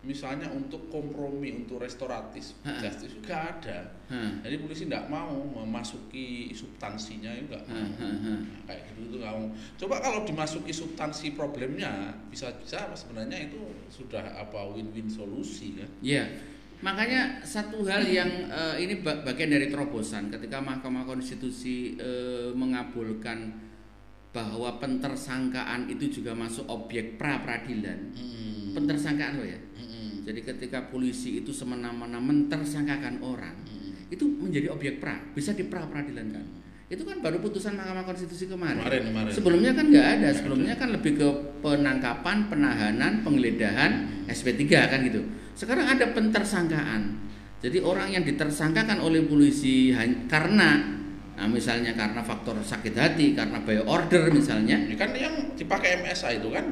misalnya 0.01 0.49
untuk 0.49 0.89
kompromi 0.89 1.53
untuk 1.53 1.77
restoratif 1.77 2.57
Ha-ha. 2.65 2.81
justice 2.81 3.21
nggak 3.21 3.41
ada. 3.61 3.79
Hah. 4.09 4.33
Jadi 4.41 4.55
polisi 4.57 4.89
nggak 4.89 5.05
mau 5.07 5.29
memasuki 5.45 6.49
substansinya 6.51 7.29
mau. 7.37 7.61
Ha, 7.69 7.79
ha, 7.85 8.09
ha. 8.09 8.33
Nah, 8.33 8.39
kayak 8.65 8.81
gitu 8.89 9.13
itu 9.13 9.15
nggak 9.21 9.33
mau. 9.37 9.47
Coba 9.77 9.95
kalau 10.01 10.25
dimasuki 10.25 10.73
substansi 10.73 11.37
problemnya, 11.37 12.17
bisa-bisa 12.33 12.89
sebenarnya 12.97 13.45
itu 13.45 13.61
sudah 13.93 14.25
apa 14.33 14.73
win-win 14.73 15.05
solusi 15.05 15.77
kan? 15.77 15.89
Ya, 16.01 16.25
makanya 16.81 17.45
satu 17.45 17.85
hal 17.85 18.01
yang 18.01 18.49
eh, 18.49 18.81
ini 18.81 19.05
ba- 19.05 19.21
bagian 19.21 19.53
dari 19.53 19.69
terobosan 19.69 20.33
ketika 20.33 20.57
Mahkamah 20.57 21.05
Konstitusi 21.05 21.93
eh, 22.01 22.49
mengabulkan 22.57 23.69
bahwa 24.31 24.79
pentersangkaan 24.79 25.91
itu 25.91 26.07
juga 26.09 26.31
masuk 26.33 26.65
objek 26.65 27.19
pra 27.21 27.43
peradilan. 27.43 28.15
Hmm. 28.15 28.71
Pentersangkaan 28.71 29.35
loh 29.35 29.43
ya. 29.43 29.59
Hmm. 30.21 30.29
Jadi 30.29 30.39
ketika 30.45 30.85
polisi 30.93 31.41
itu 31.41 31.49
semena-mena 31.49 32.21
mentersangkakan 32.21 33.25
orang, 33.25 33.57
Hmm. 33.65 34.05
itu 34.13 34.29
menjadi 34.29 34.69
objek 34.69 35.01
pra, 35.01 35.17
bisa 35.33 35.57
di 35.57 35.65
pra 35.65 35.89
peradilankan. 35.89 36.61
Itu 36.91 37.07
kan 37.07 37.23
baru 37.23 37.39
putusan 37.39 37.73
Mahkamah 37.73 38.03
Konstitusi 38.03 38.51
kemarin. 38.51 38.83
Kemarin 38.83 39.01
kemarin. 39.09 39.31
Sebelumnya 39.31 39.71
kan 39.71 39.85
nggak 39.87 40.07
ada, 40.19 40.29
sebelumnya 40.35 40.75
kan 40.75 40.91
lebih 40.91 41.15
ke 41.15 41.27
penangkapan, 41.63 42.51
penahanan, 42.51 43.23
penggeledahan, 43.23 43.91
SP3 44.27 44.61
kan 44.91 44.99
gitu. 45.07 45.23
Sekarang 45.55 45.87
ada 45.87 46.11
pentersangkaan. 46.11 47.31
Jadi 47.63 47.79
orang 47.79 48.11
yang 48.11 48.27
ditersangkakan 48.27 48.99
oleh 48.99 49.23
polisi 49.23 49.95
hanya 49.95 50.27
karena 50.27 50.99
nah 51.31 51.47
misalnya 51.49 51.95
karena 51.97 52.21
faktor 52.21 52.59
sakit 52.61 52.93
hati, 52.93 53.33
karena 53.33 53.63
by 53.63 53.81
order 53.87 54.29
misalnya. 54.29 54.77
Ini 54.77 54.93
kan 54.99 55.15
yang 55.15 55.55
dipakai 55.55 56.03
MSA 56.03 56.43
itu 56.43 56.51
kan 56.51 56.69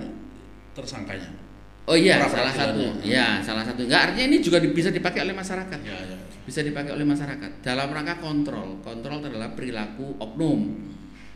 tersangkanya. 0.76 1.49
Oh 1.90 1.98
iya, 1.98 2.22
Pra 2.22 2.30
salah 2.30 2.54
satu. 2.54 2.84
Ya, 3.02 3.42
salah 3.42 3.64
satu. 3.66 3.88
Enggak 3.88 4.12
artinya 4.12 4.26
ini 4.30 4.38
juga 4.44 4.62
bisa 4.62 4.94
dipakai 4.94 5.26
oleh 5.26 5.34
masyarakat. 5.34 5.80
Ya, 5.82 5.98
ya. 5.98 6.18
Bisa 6.46 6.62
dipakai 6.62 6.94
oleh 6.94 7.06
masyarakat 7.06 7.66
dalam 7.66 7.90
rangka 7.90 8.22
kontrol. 8.22 8.78
Kontrol 8.82 9.22
terhadap 9.22 9.58
perilaku 9.58 10.18
oknum 10.22 10.90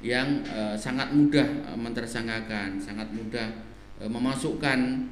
yang 0.03 0.43
eh, 0.43 0.75
sangat 0.75 1.15
mudah 1.15 1.47
eh, 1.73 1.79
mentersangkakan, 1.79 2.77
sangat 2.77 3.07
mudah 3.15 3.47
eh, 4.03 4.09
memasukkan 4.09 5.09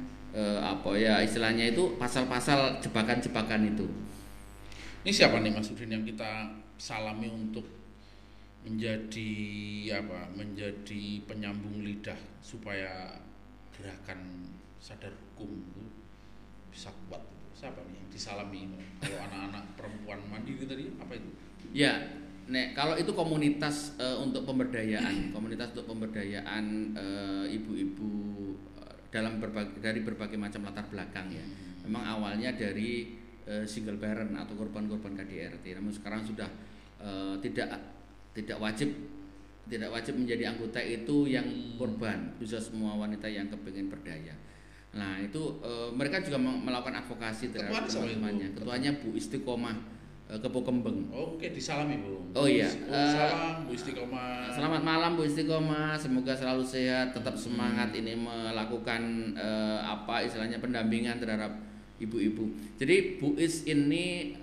apa 0.64 0.96
ya 0.96 1.20
istilahnya 1.20 1.76
itu 1.76 2.00
pasal-pasal 2.00 2.80
jebakan-jebakan 2.80 3.76
itu. 3.76 3.84
Ini 5.04 5.12
siapa 5.12 5.44
nih 5.44 5.52
Mas 5.52 5.68
Udin 5.68 5.92
yang 5.92 6.08
kita 6.08 6.56
salami 6.80 7.28
untuk 7.28 7.68
menjadi 8.64 9.28
apa? 10.00 10.32
Menjadi 10.32 11.20
penyambung 11.28 11.84
lidah 11.84 12.16
supaya 12.40 13.20
gerakan 13.76 14.48
sadar 14.82 15.14
hukum 15.14 15.62
itu 15.62 15.82
bisa 16.74 16.90
kuat. 17.06 17.22
Siapa 17.54 17.78
nih 17.86 18.02
yang 18.02 18.08
disalami 18.10 18.60
kalau 18.98 19.22
anak-anak 19.30 19.64
perempuan 19.78 20.18
mandiri 20.26 20.66
tadi 20.66 20.90
apa 20.98 21.14
itu? 21.14 21.30
Ya, 21.70 21.94
Nek, 22.50 22.74
kalau 22.74 22.98
itu 22.98 23.14
komunitas 23.14 23.94
eh, 24.02 24.18
untuk 24.18 24.42
pemberdayaan, 24.42 25.30
komunitas 25.30 25.70
untuk 25.78 25.94
pemberdayaan 25.94 26.90
eh, 26.98 27.54
ibu-ibu 27.54 28.10
eh, 28.82 28.94
dalam 29.14 29.38
berbagai 29.38 29.78
dari 29.78 30.02
berbagai 30.02 30.34
macam 30.34 30.66
latar 30.66 30.90
belakang 30.90 31.30
ya. 31.30 31.44
Memang 31.86 32.02
awalnya 32.02 32.50
dari 32.50 33.14
eh, 33.46 33.62
single 33.62 34.02
parent 34.02 34.34
atau 34.34 34.58
korban-korban 34.58 35.14
KDRT, 35.14 35.78
namun 35.78 35.94
sekarang 35.94 36.26
sudah 36.26 36.50
eh, 36.98 37.38
tidak 37.38 37.78
tidak 38.34 38.58
wajib 38.58 38.90
tidak 39.62 39.94
wajib 39.94 40.18
menjadi 40.18 40.50
anggota 40.50 40.82
itu 40.82 41.30
yang 41.30 41.46
korban, 41.78 42.34
bisa 42.42 42.58
semua 42.58 42.98
wanita 42.98 43.30
yang 43.30 43.46
kepingin 43.46 43.86
berdaya. 43.86 44.34
Nah 44.92 45.16
itu 45.18 45.40
eh, 45.60 45.88
mereka 45.90 46.20
juga 46.20 46.36
me- 46.36 46.60
melakukan 46.60 47.00
advokasi 47.00 47.48
terhadap 47.48 47.88
teman-temannya. 47.88 48.52
Ketuanya 48.52 48.90
Bu 49.00 49.16
Istiqomah 49.16 49.72
eh, 50.28 50.36
Kepo 50.36 50.60
Kembeng. 50.60 51.08
Oke, 51.08 51.48
disalami 51.48 51.96
Bu. 51.98 52.28
Oh, 52.32 52.44
iya. 52.44 52.68
Bu, 52.68 52.92
Eh, 52.92 53.08
salam 53.10 53.64
Bu 53.64 53.72
Istiqomah. 53.72 54.52
Selamat 54.52 54.82
malam 54.84 55.16
Bu 55.16 55.24
Istiqomah, 55.24 55.96
semoga 55.96 56.36
selalu 56.36 56.60
sehat, 56.60 57.16
tetap 57.16 57.32
semangat 57.32 57.88
ini 57.92 58.12
melakukan 58.12 59.00
eh, 59.32 59.80
apa 59.80 60.20
istilahnya 60.22 60.60
pendampingan 60.60 61.16
terhadap 61.16 61.56
ibu-ibu. 61.96 62.52
Jadi 62.76 63.16
Bu 63.16 63.32
Is 63.40 63.64
ini 63.64 64.36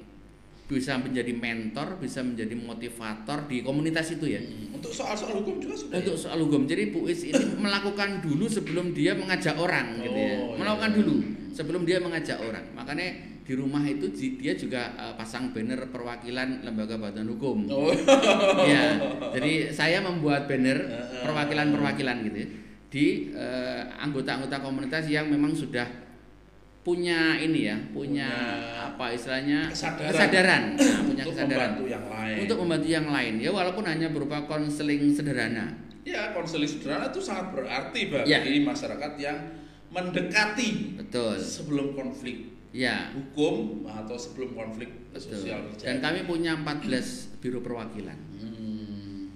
bisa 0.70 1.02
menjadi 1.02 1.34
mentor, 1.34 1.98
bisa 1.98 2.22
menjadi 2.22 2.54
motivator 2.54 3.50
di 3.50 3.66
komunitas 3.66 4.14
itu 4.14 4.30
ya. 4.30 4.38
Hmm, 4.38 4.78
Untuk 4.78 4.94
soal-soal 4.94 5.42
hukum 5.42 5.58
juga 5.58 5.74
sudah. 5.74 5.98
Untuk 5.98 6.14
soal 6.14 6.38
hukum, 6.46 6.70
jadi 6.70 6.94
Bu 6.94 7.10
Is 7.10 7.26
ini 7.26 7.58
melakukan 7.66 8.22
dulu 8.22 8.46
sebelum 8.46 8.94
dia 8.94 9.18
mengajak 9.18 9.58
orang 9.58 9.98
gitu 9.98 10.14
ya. 10.14 10.38
Oh, 10.38 10.54
iya. 10.54 10.58
Melakukan 10.62 10.92
dulu 10.94 11.16
sebelum 11.58 11.82
dia 11.90 11.98
mengajak 11.98 12.38
orang. 12.38 12.62
Makanya 12.78 13.08
di 13.42 13.54
rumah 13.58 13.82
itu 13.82 14.14
dia 14.14 14.54
juga 14.54 14.94
eh, 14.94 15.14
pasang 15.18 15.50
banner 15.50 15.90
perwakilan 15.90 16.62
lembaga 16.62 17.02
bantuan 17.02 17.34
hukum. 17.34 17.66
Oh. 17.74 17.90
ya, 18.70 18.94
jadi 19.34 19.54
saya 19.82 20.06
membuat 20.06 20.46
banner 20.46 20.78
perwakilan-perwakilan 21.26 22.18
gitu. 22.30 22.40
ya. 22.46 22.50
di 22.90 23.30
eh, 23.34 23.86
anggota-anggota 24.02 24.66
komunitas 24.66 25.06
yang 25.10 25.30
memang 25.30 25.54
sudah 25.54 26.09
punya 26.80 27.36
ini 27.36 27.68
ya, 27.68 27.78
punya, 27.92 28.30
Punya 28.30 28.30
apa 28.90 29.06
istilahnya 29.12 29.68
kesadaran. 29.68 30.10
kesadaran, 30.10 30.64
Nah, 30.74 31.00
punya 31.06 31.24
untuk 31.24 31.34
kesadaran 31.36 31.70
membantu 31.70 31.86
yang 31.86 32.06
lain. 32.08 32.36
untuk 32.40 32.58
membantu 32.64 32.88
yang 32.90 33.08
lain 33.08 33.34
ya 33.38 33.50
walaupun 33.52 33.84
hanya 33.86 34.08
berupa 34.10 34.38
konseling 34.44 35.12
sederhana. 35.12 35.66
Ya, 36.02 36.32
konseling 36.32 36.66
sederhana 36.66 37.12
itu 37.12 37.20
sangat 37.20 37.52
berarti 37.52 38.00
bagi 38.10 38.32
Ya. 38.32 38.40
masyarakat 38.64 39.12
yang 39.20 39.38
mendekati 39.90 40.98
Betul. 40.98 41.36
sebelum 41.38 41.94
konflik 41.94 42.56
Ya, 42.70 43.10
hukum 43.12 43.82
atau 43.84 44.14
sebelum 44.14 44.54
konflik 44.54 44.94
betul. 45.10 45.34
sosial 45.34 45.66
Dan 45.82 45.98
kami 46.00 46.22
punya 46.24 46.54
14 46.54 47.34
biro 47.42 47.66
perwakilan. 47.66 48.14
Hmm. 48.38 48.59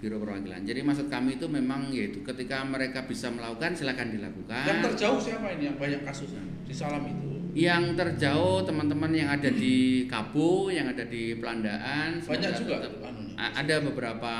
Biro 0.03 0.19
perwakilan. 0.19 0.67
Jadi 0.67 0.83
maksud 0.83 1.07
kami 1.07 1.39
itu 1.39 1.47
memang 1.47 1.87
yaitu 1.95 2.19
ketika 2.27 2.59
mereka 2.67 3.07
bisa 3.07 3.31
melakukan 3.31 3.71
silakan 3.71 4.11
dilakukan. 4.11 4.67
Yang 4.67 4.79
terjauh 4.91 5.19
siapa 5.23 5.47
ini 5.55 5.71
yang 5.71 5.79
banyak 5.79 6.03
kasusnya 6.03 6.43
di 6.67 6.75
Salam 6.75 7.07
itu? 7.07 7.31
yang 7.53 7.93
terjauh 7.93 8.65
teman-teman 8.65 9.13
yang 9.13 9.29
ada 9.29 9.45
di 9.45 10.09
Kabo, 10.09 10.73
yang 10.73 10.89
ada 10.89 11.05
di 11.05 11.37
Pelandaan, 11.37 12.17
Banyak 12.17 12.51
juga 12.57 12.81
tetap- 12.81 13.13
ada 13.37 13.75
beberapa 13.77 14.33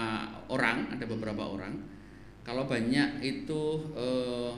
orang, 0.50 0.90
ada 0.90 1.06
beberapa 1.06 1.44
orang. 1.46 1.78
Kalau 2.42 2.66
banyak 2.66 3.22
itu 3.22 3.62
eh, 3.94 4.52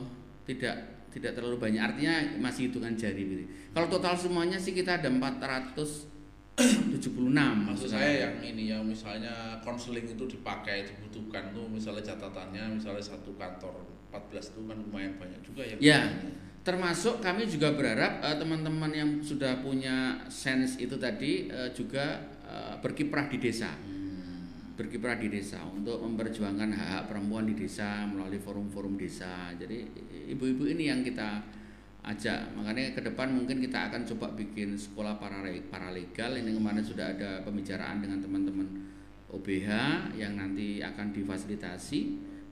tidak 0.48 0.76
tidak 1.12 1.36
terlalu 1.36 1.60
banyak, 1.60 1.84
artinya 1.84 2.16
masih 2.40 2.72
hitungan 2.72 2.96
jari. 2.96 3.24
gitu. 3.28 3.44
Kalau 3.76 3.92
total 3.92 4.16
semuanya 4.16 4.56
sih 4.56 4.72
kita 4.72 5.04
ada 5.04 5.12
476. 6.56 7.68
Maksud 7.68 7.90
saya 7.92 8.32
yang 8.32 8.36
ini 8.40 8.72
yang 8.72 8.84
misalnya 8.88 9.60
konseling 9.60 10.08
itu 10.08 10.24
dipakai 10.24 10.88
dibutuhkan 10.88 11.52
tuh 11.52 11.68
misalnya 11.68 12.16
catatannya 12.16 12.80
misalnya 12.80 13.04
satu 13.04 13.36
kantor 13.36 13.84
14 14.08 14.56
itu 14.56 14.62
kan 14.64 14.78
lumayan 14.80 15.14
banyak 15.20 15.42
juga 15.44 15.68
ya. 15.68 15.76
Ya, 15.84 16.02
termasuk 16.64 17.20
kami 17.20 17.44
juga 17.44 17.76
berharap 17.76 18.24
eh, 18.24 18.38
teman-teman 18.40 18.92
yang 18.96 19.10
sudah 19.20 19.60
punya 19.60 20.24
sense 20.32 20.80
itu 20.80 20.96
tadi 20.96 21.52
eh, 21.52 21.70
juga 21.76 22.24
eh, 22.48 22.76
berkiprah 22.80 23.28
di 23.28 23.40
desa. 23.40 23.72
berkiprah 24.76 25.16
di 25.16 25.32
desa 25.32 25.64
untuk 25.72 26.04
memperjuangkan 26.04 26.76
hak-hak 26.76 27.08
perempuan 27.08 27.48
di 27.48 27.56
desa 27.56 28.04
melalui 28.12 28.44
forum-forum 28.44 29.00
desa. 29.00 29.56
Jadi 29.56 29.88
ibu-ibu 30.36 30.68
ini 30.68 30.92
yang 30.92 31.00
kita 31.00 31.40
ajak. 32.06 32.54
Makanya 32.54 32.94
ke 32.94 33.02
depan 33.02 33.34
mungkin 33.34 33.58
kita 33.58 33.90
akan 33.90 34.06
coba 34.06 34.30
bikin 34.34 34.78
sekolah 34.78 35.18
parale- 35.18 35.66
paralegal. 35.68 36.38
Ini 36.38 36.54
kemarin 36.54 36.82
sudah 36.82 37.12
ada 37.12 37.42
pembicaraan 37.42 38.00
dengan 38.00 38.22
teman-teman 38.22 38.68
OBH 39.28 39.70
yang 40.14 40.38
nanti 40.38 40.80
akan 40.80 41.10
difasilitasi. 41.12 42.00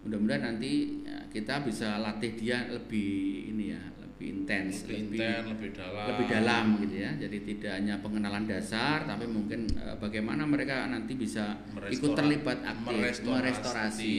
Mudah-mudahan 0.03 0.43
nanti 0.51 0.99
ya, 1.01 1.15
kita 1.29 1.61
bisa 1.61 1.95
latih 1.97 2.35
dia 2.35 2.67
lebih 2.67 3.13
ini 3.47 3.71
ya, 3.71 3.79
lebih 4.03 4.43
intens, 4.43 4.83
lebih 4.83 5.15
intens, 5.15 5.45
lebih 5.47 5.69
dalam. 5.71 6.05
lebih 6.11 6.25
dalam 6.27 6.65
gitu 6.81 6.95
ya. 6.99 7.11
Jadi 7.15 7.37
tidak 7.47 7.71
hanya 7.79 7.95
pengenalan 8.03 8.43
dasar, 8.43 9.07
tapi 9.07 9.23
mungkin 9.23 9.63
eh, 9.69 9.95
bagaimana 9.95 10.43
mereka 10.43 10.91
nanti 10.91 11.15
bisa 11.15 11.55
Merestora- 11.71 11.93
ikut 11.95 12.09
terlibat 12.19 12.59
aktif 12.67 12.83
merestorasi. 12.99 13.31
merestorasi. 13.31 14.15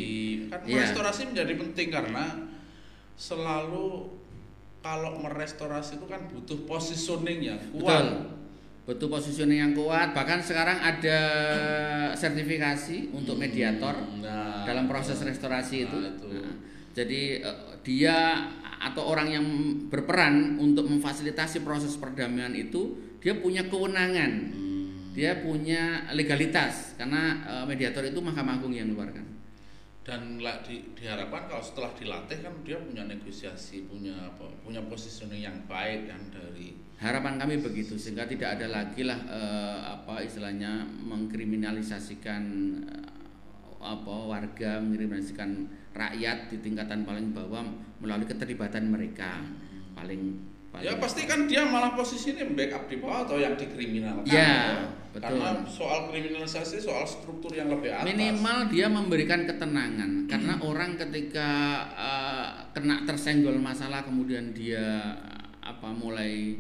Kan 0.49 0.61
Iya. 0.65 0.75
merestorasi 0.81 1.23
menjadi 1.29 1.53
penting 1.59 1.89
karena 1.93 2.25
selalu 3.15 4.09
kalau 4.85 5.17
merestorasi 5.17 5.97
itu 5.97 6.05
kan 6.05 6.29
butuh 6.29 6.69
positioning 6.69 7.41
yang 7.41 7.57
Betul. 7.73 7.89
kuat. 7.89 8.05
Betul 8.85 9.09
positioning 9.09 9.65
yang 9.65 9.73
kuat. 9.73 10.13
Bahkan 10.13 10.45
sekarang 10.45 10.77
ada 10.77 11.21
sertifikasi 12.13 13.17
untuk 13.17 13.41
mediator 13.41 13.97
Nah, 14.21 14.69
dalam 14.69 14.85
proses 14.85 15.17
restorasi 15.25 15.89
itu. 15.89 15.97
Nah, 15.97 16.13
itu. 16.13 16.27
Nah, 16.29 16.55
jadi 16.93 17.23
eh, 17.41 17.59
dia 17.81 18.45
atau 18.77 19.09
orang 19.09 19.33
yang 19.33 19.47
berperan 19.89 20.61
untuk 20.61 20.85
memfasilitasi 20.93 21.65
proses 21.65 21.97
perdamaian 21.97 22.53
itu 22.53 22.93
dia 23.25 23.33
punya 23.41 23.65
kewenangan. 23.65 24.53
Hmm. 24.53 25.17
Dia 25.17 25.41
punya 25.41 26.13
legalitas 26.13 26.93
karena 27.01 27.41
eh, 27.41 27.65
mediator 27.65 28.05
itu 28.05 28.21
Mahkamah 28.21 28.61
Agung 28.61 28.77
yang 28.77 28.93
mengeluarkan. 28.93 29.25
Dan 30.05 30.37
lah 30.37 30.61
di- 30.61 30.93
diharapkan 30.93 31.49
kalau 31.49 31.65
setelah 31.65 31.97
dilatih 31.97 32.45
kan 32.45 32.53
dia 32.61 32.77
punya 32.77 33.09
negosiasi, 33.09 33.89
punya 33.89 34.13
apa, 34.29 34.45
punya 34.61 34.85
positioning 34.85 35.41
yang 35.41 35.57
baik 35.65 36.05
yang 36.13 36.21
dari 36.29 36.77
Harapan 36.95 37.43
kami 37.43 37.59
begitu 37.59 37.99
sehingga 37.99 38.23
tidak 38.23 38.61
ada 38.61 38.71
lagi 38.71 39.03
lah 39.03 39.19
eh, 39.27 39.79
apa 39.99 40.23
istilahnya 40.23 40.87
mengkriminalisasikan 41.03 42.43
eh, 42.87 43.09
apa 43.83 44.15
warga 44.31 44.79
mengkriminalisasikan 44.79 45.51
rakyat 45.91 46.55
di 46.55 46.57
tingkatan 46.63 47.03
paling 47.03 47.35
bawah 47.35 47.67
melalui 47.99 48.31
keterlibatan 48.31 48.89
mereka. 48.89 49.43
Paling 49.99 50.54
paling 50.54 50.54
Ya 50.83 50.99
pasti 50.99 51.23
kan 51.25 51.47
dia 51.47 51.63
malah 51.63 51.93
posisinya 51.93 52.43
backup 52.51 52.89
di 52.89 52.97
bawah 52.99 53.23
atau 53.23 53.37
yang 53.37 53.55
dikriminalkan. 53.55 54.27
Ya, 54.27 54.91
betul. 55.11 55.23
Karena 55.23 55.63
soal 55.65 56.11
kriminalisasi 56.11 56.77
soal 56.79 57.05
struktur 57.05 57.51
yang 57.51 57.71
lebih 57.71 57.95
atas. 57.95 58.05
minimal 58.05 58.59
dia 58.67 58.87
memberikan 58.87 59.47
ketenangan 59.47 60.27
karena 60.27 60.59
orang 60.61 60.99
ketika 60.99 61.49
eh, 61.95 62.49
kena 62.73 63.07
tersenggol 63.07 63.55
masalah 63.55 64.03
kemudian 64.03 64.51
dia 64.51 65.15
apa 65.63 65.89
mulai 65.89 66.59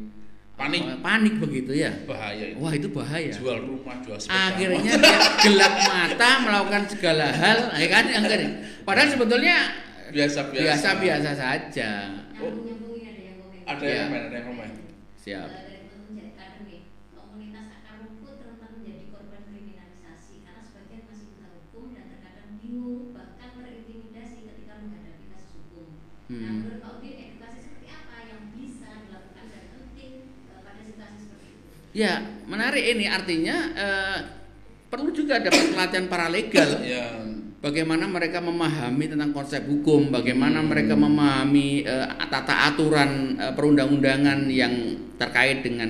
Panik. 0.55 0.87
apa, 0.87 0.94
panik 1.03 1.35
begitu 1.42 1.74
ya 1.74 1.90
bahaya 2.07 2.55
itu. 2.55 2.62
wah 2.62 2.70
itu 2.70 2.88
bahaya 2.88 3.27
Jual 3.27 3.59
rumah, 3.59 3.98
jual 4.00 4.14
sepeda. 4.14 4.55
akhirnya 4.55 4.92
dia 5.03 5.18
gelap 5.50 5.74
mata 5.83 6.31
melakukan 6.46 6.83
segala 6.87 7.27
hal 7.27 7.59
ya 7.74 7.88
kan 7.90 8.05
enggak 8.07 8.38
padahal 8.87 9.11
sebetulnya 9.11 9.57
biasa-biasa. 10.14 10.62
biasa-biasa 10.62 11.31
saja 11.35 11.90
Oh. 12.35 12.50
Ada 13.64 13.81
yang 13.81 13.81
komen. 13.81 13.81
Ada 13.81 13.88
Ya. 13.88 13.96
yang 13.96 14.09
komen, 14.09 14.22
ada 14.22 14.37
yang 14.37 14.46
komen. 14.46 14.70
siap 15.16 15.48
dari 15.48 15.77
teman 15.81 16.00
menjadi 16.07 16.31
kader 16.37 16.61
nih, 16.64 16.81
komunitas 17.11 17.66
akar 17.72 17.94
rumput 17.98 18.37
rentan 18.38 18.70
menjadi 18.77 19.03
korban 19.09 19.40
kriminalisasi 19.48 20.35
karena 20.44 20.61
sebagian 20.61 21.03
masih 21.09 21.27
buta 21.33 21.48
hukum 21.50 21.85
dan 21.90 22.05
terkadang 22.11 22.50
bingung 22.59 23.00
bahkan 23.11 23.48
terintimidasi 23.57 24.37
ketika 24.44 24.72
menghadapi 24.79 25.24
kasus 25.29 25.53
hukum. 25.64 25.87
Nah, 26.29 26.53
menurut 26.55 26.79
Pak 26.79 26.92
Udin, 26.94 27.14
edukasi 27.16 27.59
seperti 27.62 27.88
apa 27.88 28.16
yang 28.22 28.40
bisa 28.53 28.88
dilakukan 29.00 29.44
dan 29.48 29.62
penting 29.70 30.12
pada 30.61 30.81
situasi 30.83 31.16
seperti 31.18 31.46
itu? 31.48 31.68
ya 31.94 32.14
menarik 32.44 32.85
ini 32.85 33.07
artinya 33.07 33.57
eh, 33.72 34.18
perlu 34.87 35.09
juga 35.11 35.40
dapat 35.40 35.64
pelatihan 35.70 36.07
paralegal 36.07 36.70
Ya. 36.81 37.07
Bagaimana 37.64 38.05
mereka 38.05 38.44
memahami 38.44 39.09
tentang 39.09 39.33
konsep 39.33 39.64
hukum, 39.64 40.12
bagaimana 40.12 40.61
mereka 40.61 40.92
memahami 40.92 41.81
eh, 41.88 42.07
tata 42.29 42.68
aturan 42.68 43.40
eh, 43.40 43.53
perundang-undangan 43.57 44.44
yang 44.53 44.92
terkait 45.16 45.64
dengan 45.64 45.88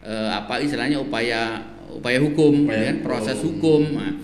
eh, 0.00 0.30
apa 0.32 0.56
istilahnya 0.64 0.96
upaya 0.96 1.60
upaya 1.92 2.16
hukum, 2.24 2.64
Upaya 2.64 2.80
ya 2.80 2.84
kan, 2.96 2.96
proses 3.04 3.36
hukum. 3.44 4.00
Nah, 4.00 4.16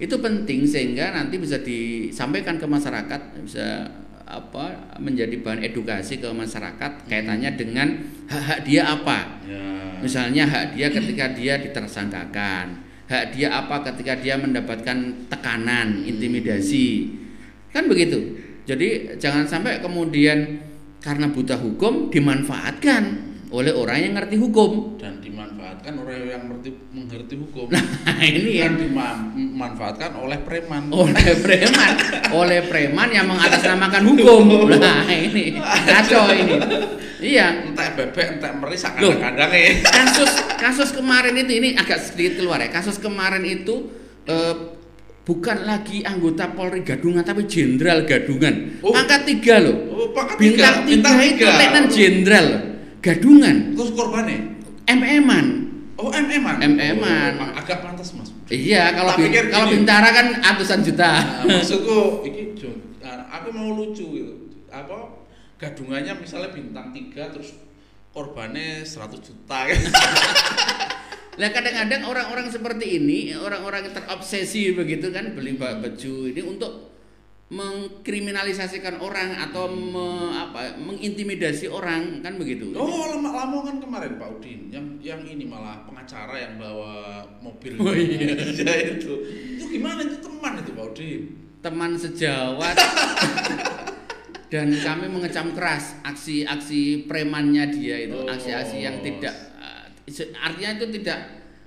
itu 0.00 0.16
penting 0.16 0.64
sehingga 0.64 1.12
nanti 1.12 1.36
bisa 1.36 1.60
disampaikan 1.60 2.56
ke 2.56 2.64
masyarakat, 2.64 3.20
bisa 3.44 3.84
apa 4.28 4.96
menjadi 5.00 5.40
bahan 5.40 5.64
edukasi 5.64 6.20
ke 6.20 6.28
masyarakat 6.28 7.08
kaitannya 7.08 7.50
dengan 7.58 7.88
hak-hak 8.28 8.64
dia 8.64 8.88
apa. 8.88 9.42
Ya. 9.44 9.64
Misalnya 9.98 10.46
hak 10.46 10.78
dia 10.78 10.88
ketika 10.94 11.34
dia 11.34 11.58
ditersangkakan, 11.58 12.87
hak 13.08 13.34
dia 13.34 13.48
apa 13.56 13.80
ketika 13.88 14.20
dia 14.20 14.36
mendapatkan 14.36 15.28
tekanan, 15.32 16.04
intimidasi. 16.04 17.16
Kan 17.72 17.88
begitu. 17.88 18.36
Jadi 18.68 19.16
jangan 19.16 19.48
sampai 19.48 19.80
kemudian 19.80 20.60
karena 21.00 21.32
buta 21.32 21.56
hukum 21.56 22.12
dimanfaatkan 22.12 23.27
oleh 23.48 23.72
orang 23.72 23.96
yang 24.04 24.12
ngerti 24.20 24.36
hukum. 24.36 25.00
Dan 25.00 25.24
dimanfaatkan 25.24 25.96
oleh 25.96 26.36
yang 26.36 26.44
mengerti, 26.44 26.70
mengerti 26.92 27.34
hukum. 27.40 27.66
Nah, 27.72 27.84
ini 28.28 28.60
yang 28.60 28.76
dimanfaatkan 28.76 30.20
oleh 30.20 30.38
preman. 30.44 30.92
oleh 30.92 31.32
preman, 31.40 31.92
oleh 32.28 32.60
preman 32.68 33.08
yang 33.08 33.26
mengatasnamakan 33.28 34.02
hukum. 34.14 34.44
Nah, 34.78 35.04
ini 35.10 35.58
kacau 35.58 36.30
ini. 36.30 36.54
Iya, 37.18 37.66
Entek 37.66 37.98
bebek, 37.98 38.38
entek 38.38 38.52
meris, 38.62 38.84
Loh. 38.84 39.10
kadang-kadang 39.10 39.50
ya. 39.50 39.70
kasus 39.98 40.32
kasus 40.54 40.90
kemarin 40.94 41.34
itu 41.34 41.52
ini 41.58 41.68
agak 41.74 41.98
sedikit 41.98 42.38
keluar 42.38 42.62
ya. 42.62 42.70
Kasus 42.70 43.02
kemarin 43.02 43.42
itu 43.42 43.90
eh, 44.28 44.54
bukan 45.26 45.66
lagi 45.66 46.06
anggota 46.06 46.54
Polri 46.54 46.86
Gadungan 46.86 47.26
tapi 47.26 47.48
Jenderal 47.50 48.06
Gadungan. 48.06 48.78
Oh. 48.86 48.94
Pangkat 48.94 49.26
tiga 49.26 49.58
loh. 49.58 49.76
Oh, 49.90 50.08
pangkat 50.14 50.36
Bintang 50.38 50.86
tiga, 50.86 50.86
tiga, 50.86 50.86
bintang 50.86 51.16
itu. 51.26 51.44
Letnan 51.48 51.84
Jenderal 51.90 52.46
Gadungan. 52.98 53.78
Terus 53.78 53.90
korbannya? 53.94 54.38
MM-an. 54.88 55.46
Oh, 55.98 56.10
MM-an. 56.14 56.58
MM-an. 56.62 57.32
Oh, 57.42 57.50
agak 57.58 57.82
pantas, 57.82 58.14
Mas. 58.14 58.30
Iya, 58.48 58.94
kalau 58.94 59.18
bin- 59.18 59.50
kalau. 59.50 59.66
Bintara 59.70 60.08
kan 60.14 60.26
ratusan 60.38 60.80
juta. 60.86 61.10
Nah, 61.44 61.58
maksudku 61.58 62.22
iki 62.26 62.54
nah, 63.02 63.26
aku 63.28 63.50
mau 63.50 63.74
lucu 63.74 64.06
gitu. 64.16 64.34
Apa 64.70 65.26
gadungannya 65.58 66.14
misalnya 66.22 66.54
bintang 66.54 66.94
3 66.94 67.34
terus 67.34 67.58
korbannya 68.14 68.86
100 68.86 69.18
juta. 69.20 69.58
Lah 71.38 71.54
kadang-kadang 71.54 72.02
orang-orang 72.02 72.50
seperti 72.50 72.98
ini, 72.98 73.30
orang-orang 73.30 73.86
yang 73.86 73.94
terobsesi 73.94 74.74
begitu 74.74 75.14
kan 75.14 75.38
beli 75.38 75.54
ba- 75.54 75.78
baju 75.78 76.14
ini 76.34 76.42
untuk 76.42 76.87
mengkriminalisasikan 77.48 79.00
orang 79.00 79.32
atau 79.40 79.72
me- 79.72 80.36
apa 80.36 80.76
mengintimidasi 80.76 81.64
orang 81.66 82.20
kan 82.20 82.36
begitu. 82.36 82.76
Oh, 82.76 83.08
lama 83.08 83.32
Lamongan 83.32 83.80
kemarin 83.80 84.20
Pak 84.20 84.28
Udin, 84.36 84.68
yang 84.68 84.84
yang 85.00 85.24
ini 85.24 85.48
malah 85.48 85.80
pengacara 85.82 86.36
yang 86.36 86.60
bawa 86.60 87.24
mobil. 87.40 87.80
Oh, 87.80 87.92
iya. 87.92 88.36
Ya, 88.58 88.74
itu. 88.96 89.12
Itu 89.56 89.64
gimana 89.70 90.04
itu 90.04 90.20
teman 90.20 90.60
itu 90.60 90.76
Pak 90.76 90.86
Udin? 90.92 91.20
Teman 91.58 91.90
sejawat 91.96 92.76
dan 94.52 94.68
kami 94.70 95.06
mengecam 95.08 95.52
keras 95.52 95.96
aksi-aksi 96.02 97.04
premannya 97.04 97.68
dia 97.68 97.96
itu, 98.06 98.16
Oh. 98.16 98.28
aksi-aksi 98.28 98.80
yang 98.80 99.00
tidak 99.00 99.34
eh, 99.56 99.88
artinya 100.36 100.70
itu 100.78 100.86
tidak 101.00 101.18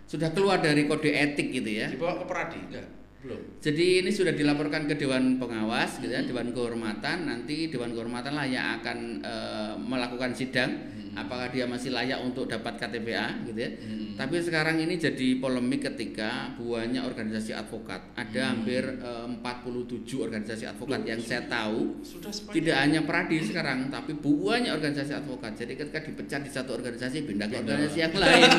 sudah 0.06 0.30
keluar 0.30 0.62
dari 0.62 0.86
kode 0.86 1.10
etik 1.10 1.50
gitu 1.52 1.70
ya. 1.74 1.90
Dibawa 1.90 2.22
ke 2.22 2.26
Peradi 2.26 2.60
enggak? 2.70 2.88
Belum. 3.22 3.42
Jadi 3.62 4.02
ini 4.02 4.10
sudah 4.10 4.34
dilaporkan 4.34 4.90
ke 4.90 4.98
Dewan 4.98 5.38
Pengawas, 5.38 6.02
gitu 6.02 6.10
ya, 6.10 6.26
Dewan 6.26 6.50
Kehormatan. 6.50 7.30
Nanti 7.30 7.70
Dewan 7.70 7.94
Kehormatan 7.94 8.34
lah 8.34 8.50
yang 8.50 8.82
akan 8.82 8.98
eh, 9.22 9.74
melakukan 9.78 10.34
sidang, 10.34 10.74
apakah 11.16 11.52
dia 11.52 11.68
masih 11.68 11.92
layak 11.92 12.20
untuk 12.24 12.48
dapat 12.48 12.80
KTPA, 12.80 13.44
gitu 13.48 13.60
ya. 13.60 13.72
Hmm. 13.80 14.16
Tapi 14.16 14.36
sekarang 14.40 14.78
ini 14.80 14.96
jadi 14.96 15.40
polemik 15.42 15.88
ketika 15.92 16.54
banyak 16.56 17.04
organisasi 17.04 17.52
advokat, 17.56 18.14
ada 18.16 18.42
hampir 18.54 18.84
eh, 18.86 19.28
47 19.28 20.06
organisasi 20.20 20.64
advokat 20.70 21.00
Loh, 21.02 21.10
yang 21.10 21.22
saya 21.24 21.44
tahu 21.50 22.04
Sudah 22.06 22.32
sepanjang. 22.32 22.54
tidak 22.56 22.78
hanya 22.78 23.00
Pradi 23.04 23.38
sekarang, 23.42 23.90
tapi 23.90 24.12
banyak 24.20 24.72
organisasi 24.72 25.12
advokat. 25.16 25.52
Jadi 25.58 25.74
ketika 25.80 26.00
dipecat 26.04 26.42
di 26.46 26.52
satu 26.52 26.78
organisasi, 26.78 27.18
pindah 27.26 27.48
ke 27.50 27.56
organisasi 27.60 27.98
yang 27.98 28.14
lain, 28.16 28.50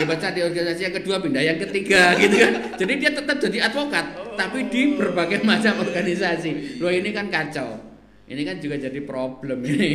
dipecat 0.00 0.32
di 0.34 0.42
organisasi 0.42 0.80
yang 0.90 0.94
kedua, 1.00 1.16
pindah 1.22 1.42
yang 1.42 1.58
ketiga, 1.60 2.12
gitu 2.22 2.36
kan. 2.36 2.52
Jadi 2.76 2.92
dia 2.98 3.10
tetap 3.14 3.36
jadi 3.38 3.58
advokat, 3.70 4.04
tapi 4.34 4.58
di 4.68 4.96
berbagai 4.98 5.44
macam 5.44 5.80
organisasi. 5.84 6.82
Loh 6.82 6.92
ini 6.92 7.10
kan 7.14 7.28
kacau. 7.30 7.91
Ini 8.32 8.42
kan 8.48 8.56
juga 8.58 8.80
jadi 8.80 9.00
problem 9.04 9.60
ini. 9.68 9.92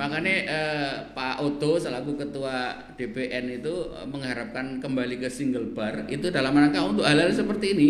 Makanya 0.00 0.34
eh, 0.48 0.92
Pak 1.12 1.44
Oto 1.44 1.76
selaku 1.76 2.16
ketua 2.16 2.72
DPN 2.96 3.60
itu 3.60 3.92
eh, 3.92 4.06
mengharapkan 4.08 4.80
kembali 4.80 5.20
ke 5.20 5.28
single 5.28 5.76
bar 5.76 6.08
itu 6.08 6.32
dalam 6.32 6.56
rangka 6.56 6.80
untuk 6.80 7.04
hal-hal 7.04 7.28
seperti 7.30 7.66
ini. 7.76 7.88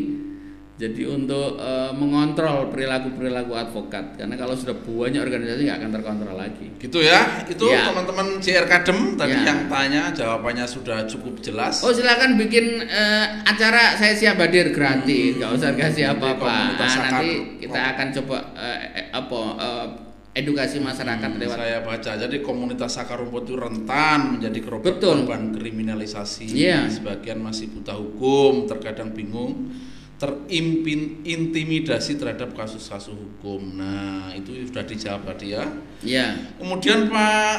Jadi 0.80 1.04
untuk 1.04 1.60
eh, 1.60 1.92
mengontrol 1.92 2.72
perilaku-perilaku 2.72 3.52
advokat 3.52 4.16
karena 4.16 4.32
kalau 4.32 4.56
sudah 4.56 4.72
banyak 4.72 5.20
organisasi 5.20 5.68
nggak 5.68 5.76
akan 5.76 5.90
terkontrol 5.92 6.36
lagi. 6.40 6.72
Gitu 6.80 7.04
ya. 7.04 7.44
Itu 7.44 7.68
Ya. 7.68 7.92
teman-teman 7.92 8.40
JR 8.40 8.64
Kadem 8.64 9.12
tadi 9.12 9.36
Ya. 9.36 9.52
yang 9.52 9.68
tanya 9.68 10.08
jawabannya 10.08 10.64
sudah 10.64 11.04
cukup 11.04 11.44
jelas. 11.44 11.84
Oh 11.84 11.92
silakan 11.92 12.40
bikin 12.40 12.80
eh, 12.80 13.26
acara 13.44 14.00
saya 14.00 14.16
siap 14.16 14.40
hadir 14.40 14.72
gratis, 14.72 15.36
nggak 15.36 15.52
usah 15.52 15.76
kasih 15.76 16.16
apa-apa. 16.16 16.80
Nah, 16.80 16.96
nanti 17.12 17.60
kita 17.60 17.80
akan 17.92 18.06
coba 18.16 18.36
eh, 18.56 19.12
apa 19.12 19.40
eh, 19.60 19.86
edukasi 20.30 20.78
masyarakat 20.78 21.26
Hmm, 21.26 21.42
lewat 21.42 21.58
saya 21.58 21.82
baca 21.82 22.12
jadi 22.16 22.36
komunitas 22.40 22.94
akar 22.96 23.18
rumput 23.18 23.44
itu 23.44 23.58
rentan 23.58 24.38
menjadi 24.38 24.62
korban, 24.62 25.50
kriminalisasi 25.52 26.46
Iya. 26.54 26.86
sebagian 26.88 27.42
masih 27.42 27.68
buta 27.68 27.98
hukum 27.98 28.64
terkadang 28.64 29.10
bingung 29.10 29.74
terimpin 30.20 31.24
intimidasi 31.24 32.20
terhadap 32.20 32.52
kasus-kasus 32.52 33.16
hukum. 33.16 33.80
Nah 33.80 34.28
itu 34.36 34.68
sudah 34.68 34.84
dijawab 34.84 35.24
tadi 35.32 35.56
ya. 35.56 35.64
Ya. 36.04 36.36
Kemudian 36.60 37.08
Pak 37.08 37.56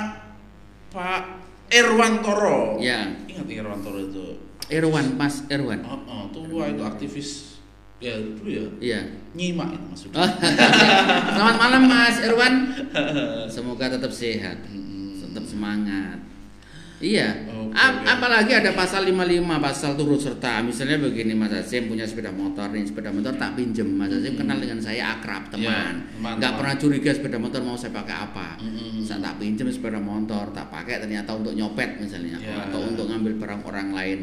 Pak 0.94 1.22
Erwantoro. 1.74 2.78
Ya. 2.78 3.10
Ingat 3.26 3.50
Erwantoro 3.50 3.98
itu? 3.98 4.26
Irwan 4.72 5.20
Mas 5.20 5.44
Irwan 5.52 5.84
oh, 5.84 6.00
oh, 6.08 6.24
tua 6.32 6.70
itu 6.72 6.80
aktivis. 6.86 7.60
Ya 8.02 8.18
dulu 8.18 8.50
ya. 8.50 8.66
Iya. 8.82 9.02
nyimak 9.38 9.78
itu 9.78 9.86
maksudnya 9.86 10.22
Oh, 10.22 10.30
Selamat 11.38 11.56
malam 11.58 11.84
Mas 11.90 12.18
Irwan. 12.22 12.54
Semoga 13.58 13.90
tetap 13.90 14.14
sehat, 14.14 14.58
Hmm. 14.70 15.18
tetap 15.18 15.44
semangat. 15.50 16.18
Iya. 17.02 17.30
Oke, 17.44 17.74
Ap- 17.74 17.98
oke. 17.98 18.06
apalagi 18.06 18.52
ada 18.54 18.72
pasal 18.72 19.02
55 19.04 19.18
pasal 19.58 19.92
turut 19.96 20.16
serta. 20.16 20.62
Misalnya 20.62 20.98
begini 20.98 21.32
Mas 21.32 21.50
Hasim 21.50 21.88
punya 21.88 22.04
sepeda 22.04 22.30
motor 22.30 22.70
nih, 22.70 22.84
sepeda 22.84 23.10
motor 23.10 23.34
tak 23.34 23.56
pinjem. 23.56 23.88
Mas 23.90 24.10
Hasim 24.10 24.36
kenal 24.36 24.58
dengan 24.58 24.78
saya 24.78 25.18
akrab 25.18 25.50
teman. 25.50 25.66
Iya, 25.66 25.82
teman, 26.14 26.34
Nggak 26.38 26.46
teman. 26.48 26.60
pernah 26.62 26.76
curiga 26.78 27.12
sepeda 27.12 27.38
motor 27.38 27.62
mau 27.62 27.74
saya 27.74 27.92
pakai 27.92 28.16
apa. 28.22 28.48
Mm-mm. 28.60 29.02
Saya 29.02 29.20
tak 29.22 29.36
pinjem 29.38 29.68
sepeda 29.68 29.98
motor, 29.98 30.52
tak 30.52 30.68
pakai 30.68 31.00
ternyata 31.00 31.34
untuk 31.34 31.52
nyopet 31.52 31.98
misalnya 31.98 32.38
Ya. 32.38 32.68
atau 32.68 32.80
untuk 32.84 33.08
ngambil 33.08 33.34
barang 33.38 33.62
orang 33.64 33.90
lain. 33.92 34.20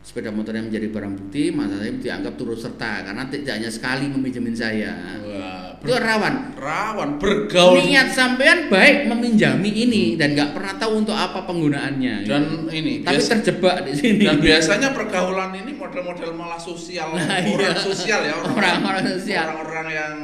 Sepeda 0.00 0.30
motor 0.30 0.54
yang 0.54 0.70
menjadi 0.70 0.86
barang 0.86 1.12
bukti, 1.16 1.50
Mas 1.50 1.68
Hasim 1.68 1.98
dianggap 1.98 2.34
turut 2.34 2.56
serta 2.56 3.02
karena 3.02 3.26
tidak 3.26 3.52
hanya 3.52 3.68
sekali 3.68 4.06
meminjemin 4.06 4.54
saya. 4.54 4.94
Wah, 5.18 5.55
Itu 5.86 5.94
rawan. 5.96 6.34
rawan 6.56 7.10
bergaul 7.16 7.78
Niat 7.80 8.10
sampean 8.10 8.66
baik 8.66 9.06
meminjami 9.06 9.70
ini 9.70 10.04
dan 10.14 10.34
nggak 10.34 10.50
pernah 10.50 10.74
tahu 10.74 11.00
untuk 11.00 11.14
apa 11.14 11.46
penggunaannya. 11.46 12.26
dan 12.26 12.42
ini 12.68 13.00
tapi 13.00 13.16
biasa- 13.16 13.30
terjebak 13.38 13.76
di 13.82 13.92
sini. 13.94 14.22
dan 14.24 14.36
biasanya 14.36 14.90
pergaulan 14.90 15.54
ini 15.54 15.72
model-model 15.72 16.30
malah 16.32 16.58
sosial 16.58 17.14
Nah, 17.14 17.22
orang 17.22 17.46
iya. 17.46 17.70
sosial 17.78 18.20
ya 18.20 18.34
Orang-orang 18.42 19.04
sosial. 19.14 19.44
orang-orang 19.46 19.86
yang 19.88 20.14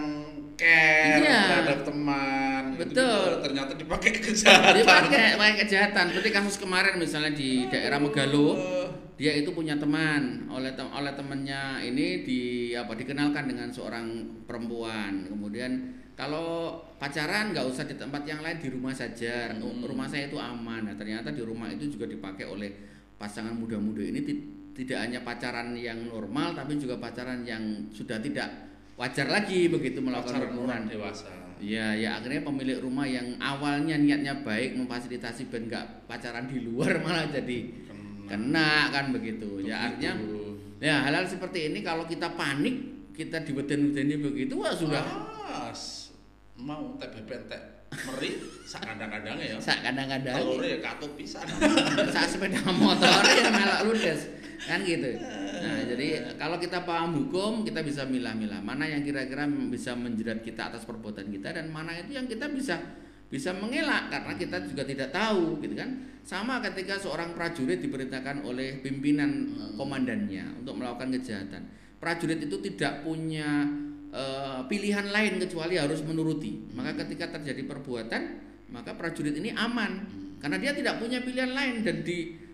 care 0.62 1.18
Iya. 1.18 1.40
terhadap 1.42 1.78
teman 1.82 2.62
gitu. 2.78 2.94
Betul. 2.94 3.30
ternyata 3.42 3.72
dipakai 3.74 4.10
kejahatan 4.14 4.72
Dia 4.78 5.34
pakai 5.34 5.54
kejahatan. 5.58 6.04
Seperti 6.08 6.30
kasus 6.30 6.56
kemarin 6.56 6.94
misalnya 6.96 7.34
di 7.34 7.66
daerah 7.66 7.98
Megalo, 7.98 8.54
dia 9.14 9.34
itu 9.34 9.50
punya 9.50 9.74
teman 9.74 10.46
oleh 10.48 10.72
tem- 10.72 10.88
oleh 10.88 11.12
temannya 11.12 11.62
ini 11.84 12.22
di 12.22 12.40
apa 12.72 12.94
dikenalkan 12.94 13.44
dengan 13.44 13.68
seorang 13.68 14.06
perempuan. 14.46 15.26
Kemudian 15.26 15.72
kalau 16.14 16.78
pacaran 16.96 17.50
nggak 17.50 17.66
usah 17.66 17.82
di 17.82 17.94
tempat 17.94 18.22
yang 18.22 18.40
lain 18.40 18.56
di 18.56 18.68
rumah 18.70 18.94
saja. 18.94 19.50
Hmm. 19.50 19.82
Rumah 19.82 20.06
saya 20.06 20.30
itu 20.30 20.38
aman. 20.38 20.86
Nah, 20.86 20.94
ternyata 20.94 21.30
di 21.30 21.42
rumah 21.42 21.66
itu 21.68 21.90
juga 21.90 22.06
dipakai 22.06 22.46
oleh 22.46 22.70
pasangan 23.16 23.52
muda-muda 23.52 24.02
ini 24.02 24.20
ti- 24.22 24.42
tidak 24.72 24.98
hanya 24.98 25.20
pacaran 25.20 25.76
yang 25.76 26.08
normal 26.08 26.56
tapi 26.56 26.74
juga 26.74 26.96
pacaran 26.96 27.44
yang 27.44 27.60
sudah 27.92 28.16
tidak 28.18 28.71
wajar 29.02 29.26
lagi 29.26 29.66
begitu 29.66 29.98
melakukan 29.98 30.46
hubungan. 30.46 30.86
dewasa. 30.86 31.26
Iya, 31.58 31.94
ya 31.94 32.08
akhirnya 32.18 32.42
pemilik 32.42 32.78
rumah 32.78 33.02
yang 33.02 33.34
awalnya 33.38 33.94
niatnya 33.94 34.42
baik 34.42 34.74
memfasilitasi 34.74 35.46
ben 35.46 35.66
nggak 35.66 36.06
pacaran 36.06 36.46
di 36.46 36.62
luar 36.62 36.98
malah 37.02 37.26
jadi 37.26 37.58
kena. 38.26 38.90
kan 38.90 39.10
begitu. 39.10 39.62
Ya 39.62 39.90
artinya 39.90 40.14
ya 40.78 41.02
hal-hal 41.02 41.26
seperti 41.26 41.70
ini 41.70 41.82
kalau 41.82 42.06
kita 42.06 42.34
panik 42.34 42.78
kita 43.10 43.42
diweden-wedeni 43.42 44.18
begitu 44.18 44.54
wah 44.54 44.70
sudah. 44.70 45.02
Ah, 45.02 45.70
s- 45.70 46.14
mau 46.54 46.94
teh 46.94 47.10
bentek 47.26 47.62
meri 47.92 48.38
sak 48.64 48.82
kandang-kandangnya 48.82 49.46
ya. 49.50 49.56
Sak 49.58 49.82
kadang-kadang 49.82 50.38
telurnya 50.38 50.68
ya 50.68 50.78
katut 50.80 51.12
pisan. 51.14 51.46
Saat 52.14 52.28
sepeda 52.30 52.58
motor 52.70 53.22
ya 53.22 53.50
melak 53.50 53.82
ludes 53.86 54.20
kan 54.62 54.80
gitu. 54.86 55.10
Nah, 55.62 55.82
jadi 55.86 56.38
kalau 56.38 56.56
kita 56.58 56.86
paham 56.86 57.18
hukum 57.18 57.66
kita 57.66 57.82
bisa 57.82 58.06
milah-milah 58.06 58.62
mana 58.62 58.86
yang 58.86 59.02
kira-kira 59.02 59.46
bisa 59.70 59.98
menjerat 59.98 60.42
kita 60.42 60.70
atas 60.70 60.86
perbuatan 60.86 61.30
kita 61.30 61.50
dan 61.50 61.70
mana 61.70 61.98
itu 61.98 62.14
yang 62.14 62.30
kita 62.30 62.46
bisa 62.50 62.78
bisa 63.32 63.56
mengelak 63.56 64.12
karena 64.12 64.36
kita 64.36 64.56
juga 64.68 64.84
tidak 64.84 65.08
tahu 65.10 65.58
gitu 65.64 65.72
kan. 65.72 65.90
Sama 66.22 66.62
ketika 66.62 67.00
seorang 67.00 67.34
prajurit 67.34 67.82
diperintahkan 67.82 68.46
oleh 68.46 68.78
pimpinan 68.84 69.30
eh, 69.58 69.70
komandannya 69.74 70.62
untuk 70.62 70.78
melakukan 70.78 71.10
kejahatan. 71.18 71.62
Prajurit 71.98 72.44
itu 72.44 72.60
tidak 72.60 73.02
punya 73.02 73.66
eh, 74.12 74.60
pilihan 74.68 75.08
lain 75.10 75.40
kecuali 75.42 75.80
harus 75.80 76.04
menuruti. 76.04 76.70
Maka 76.76 77.02
ketika 77.02 77.34
terjadi 77.40 77.64
perbuatan, 77.66 78.22
maka 78.70 78.94
prajurit 78.94 79.34
ini 79.34 79.50
aman 79.56 80.22
karena 80.42 80.58
dia 80.58 80.72
tidak 80.74 80.98
punya 80.98 81.22
pilihan 81.22 81.54
lain 81.54 81.86
dan 81.86 82.02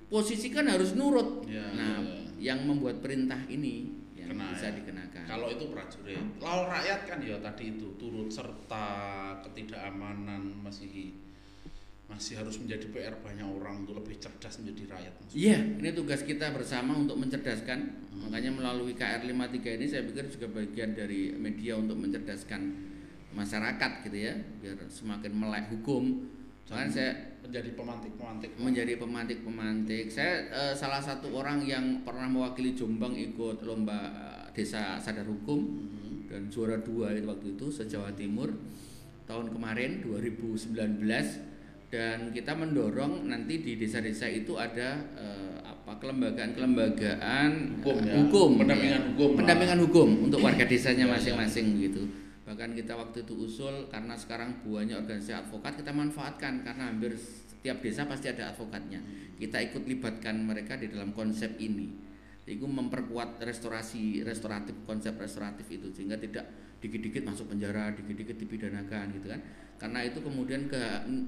diposisikan 0.08 0.64
harus 0.72 0.96
nurut. 0.96 1.44
Ya, 1.44 1.68
nah, 1.76 2.00
ya. 2.00 2.56
yang 2.56 2.64
membuat 2.64 3.04
perintah 3.04 3.36
ini 3.52 3.92
yang 4.16 4.32
Kena, 4.32 4.56
bisa 4.56 4.72
ya. 4.72 4.80
dikenakan. 4.80 5.22
Kalau 5.28 5.46
itu 5.52 5.64
prajurit, 5.68 6.24
lalu 6.40 6.62
rakyat 6.64 7.00
kan 7.04 7.18
ya 7.20 7.36
tadi 7.44 7.76
itu 7.76 7.92
turut 8.00 8.32
serta 8.32 8.88
ketidakamanan 9.44 10.64
masih 10.64 11.12
masih 12.08 12.40
harus 12.40 12.56
menjadi 12.56 12.88
PR 12.88 13.20
banyak 13.20 13.44
orang 13.44 13.84
untuk 13.84 14.00
lebih 14.00 14.16
cerdas 14.16 14.64
menjadi 14.64 14.96
rakyat. 14.96 15.12
Iya, 15.36 15.60
ini 15.76 15.92
tugas 15.92 16.24
kita 16.24 16.56
bersama 16.56 16.96
untuk 16.96 17.20
mencerdaskan. 17.20 18.08
Makanya 18.24 18.48
melalui 18.48 18.96
KR 18.96 19.28
53 19.28 19.76
ini 19.76 19.84
saya 19.84 20.08
pikir 20.08 20.32
juga 20.32 20.48
bagian 20.56 20.96
dari 20.96 21.36
media 21.36 21.76
untuk 21.76 22.00
mencerdaskan 22.00 22.64
masyarakat 23.36 24.08
gitu 24.08 24.18
ya, 24.24 24.40
biar 24.40 24.88
semakin 24.88 25.32
melek 25.36 25.68
hukum. 25.68 26.32
Makanya 26.72 26.88
saya 26.96 27.12
menjadi 27.42 27.70
pemantik-pemantik. 27.72 28.50
menjadi 28.58 28.92
pemantik-pemantik. 28.96 30.04
Saya 30.08 30.32
eh, 30.48 30.74
salah 30.74 31.00
satu 31.00 31.32
orang 31.32 31.64
yang 31.64 32.02
pernah 32.04 32.28
mewakili 32.28 32.74
Jombang 32.74 33.14
ikut 33.16 33.64
lomba 33.64 33.98
eh, 34.12 34.44
desa 34.52 34.98
sadar 34.98 35.24
hukum 35.24 35.60
dan 36.28 36.50
juara 36.52 36.76
dua 36.82 37.14
itu 37.16 37.24
waktu 37.24 37.56
itu 37.56 37.66
se-Jawa 37.72 38.12
Timur 38.12 38.52
tahun 39.24 39.48
kemarin 39.52 40.04
2019 40.04 40.76
dan 41.88 42.28
kita 42.36 42.52
mendorong 42.52 43.32
nanti 43.32 43.64
di 43.64 43.80
desa-desa 43.80 44.28
itu 44.28 44.52
ada 44.60 45.00
eh, 45.16 45.56
apa 45.64 45.96
kelembagaan-kelembagaan 45.96 47.80
Hukum 47.80 47.96
eh, 48.04 48.12
ya. 48.12 48.14
Pendampingan 48.60 49.00
ya. 49.00 49.08
hukum 49.16 49.28
lah. 49.32 49.38
pendampingan 49.40 49.78
hukum 49.88 50.08
untuk 50.28 50.38
warga 50.44 50.64
desanya 50.68 51.08
Ya, 51.08 51.08
ya. 51.08 51.14
masing-masing 51.16 51.66
gitu 51.80 52.02
Bahkan 52.48 52.72
kita 52.72 52.96
waktu 52.96 53.28
itu 53.28 53.44
usul 53.44 53.92
karena 53.92 54.16
sekarang 54.16 54.64
banyak 54.64 54.96
organisasi 54.96 55.36
advokat 55.36 55.84
kita 55.84 55.92
manfaatkan 55.92 56.64
karena 56.64 56.88
hampir 56.88 57.12
setiap 57.12 57.84
desa 57.84 58.08
pasti 58.08 58.32
ada 58.32 58.56
advokatnya. 58.56 59.04
Kita 59.36 59.60
ikut 59.60 59.84
libatkan 59.84 60.48
mereka 60.48 60.80
di 60.80 60.88
dalam 60.88 61.12
konsep 61.12 61.60
ini. 61.60 61.92
Itu 62.48 62.64
memperkuat 62.64 63.44
restorasi 63.44 64.24
restoratif 64.24 64.72
konsep 64.88 65.12
restoratif 65.20 65.68
itu 65.68 65.92
sehingga 65.92 66.16
tidak 66.16 66.48
dikit-dikit 66.80 67.28
masuk 67.28 67.52
penjara, 67.52 67.92
dikit-dikit 67.92 68.40
dipidanakan 68.40 69.12
gitu 69.20 69.28
kan. 69.28 69.44
Karena 69.76 70.08
itu 70.08 70.24
kemudian 70.24 70.72
ke 70.72 70.80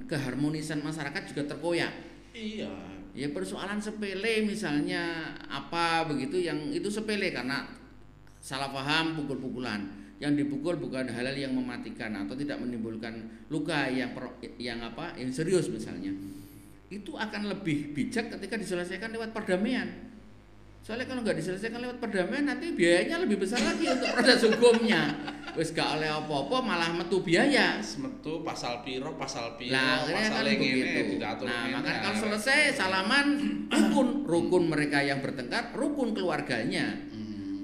keharmonisan 0.09 0.81
masyarakat 0.81 1.37
juga 1.37 1.53
terkoyak. 1.53 1.93
Iya. 2.33 2.73
Ya 3.13 3.29
persoalan 3.29 3.77
sepele 3.77 4.49
misalnya 4.49 5.37
apa 5.53 6.09
begitu 6.09 6.41
yang 6.41 6.73
itu 6.73 6.89
sepele 6.89 7.29
karena 7.29 7.69
salah 8.41 8.73
paham 8.73 9.21
pukul-pukulan 9.21 10.00
yang 10.21 10.37
dipukul 10.37 10.77
bukan 10.77 11.09
hal-hal 11.09 11.33
yang 11.33 11.57
mematikan 11.57 12.13
atau 12.13 12.37
tidak 12.37 12.61
menimbulkan 12.61 13.25
luka 13.49 13.89
yang 13.89 14.13
per, 14.13 14.37
yang 14.61 14.85
apa 14.85 15.17
yang 15.17 15.33
serius 15.33 15.73
misalnya. 15.73 16.13
Itu 16.93 17.17
akan 17.17 17.49
lebih 17.49 17.97
bijak 17.97 18.29
ketika 18.37 18.61
diselesaikan 18.61 19.17
lewat 19.17 19.33
perdamaian. 19.33 20.13
Soalnya 20.85 21.09
kalau 21.09 21.25
nggak 21.25 21.41
diselesaikan 21.41 21.81
lewat 21.81 21.99
perdamaian 22.05 22.45
nanti 22.53 22.73
biayanya 22.77 23.25
lebih 23.25 23.41
besar 23.41 23.65
lagi 23.65 23.85
untuk 23.89 24.13
proses 24.13 24.41
hukumnya. 24.49 25.03
Wes 25.51 25.75
gak 25.75 25.99
oleh 25.99 26.07
apa-apa 26.07 26.63
malah 26.63 26.91
metu 26.95 27.27
biaya. 27.27 27.83
Semetu 27.83 28.47
pasal 28.47 28.87
piro, 28.87 29.19
pasal 29.19 29.59
piro, 29.59 29.75
Nah, 29.75 30.07
pasal 30.07 30.47
kan 30.47 30.57
begitu. 30.57 31.19
Nah, 31.19 31.35
ngene, 31.43 31.75
maka 31.75 31.91
kalau 32.07 32.19
selesai 32.23 32.79
salaman 32.79 33.27
rukun, 33.75 34.23
rukun 34.23 34.65
mereka 34.71 35.03
yang 35.03 35.19
bertengkar, 35.19 35.75
rukun 35.75 36.15
keluarganya. 36.15 37.10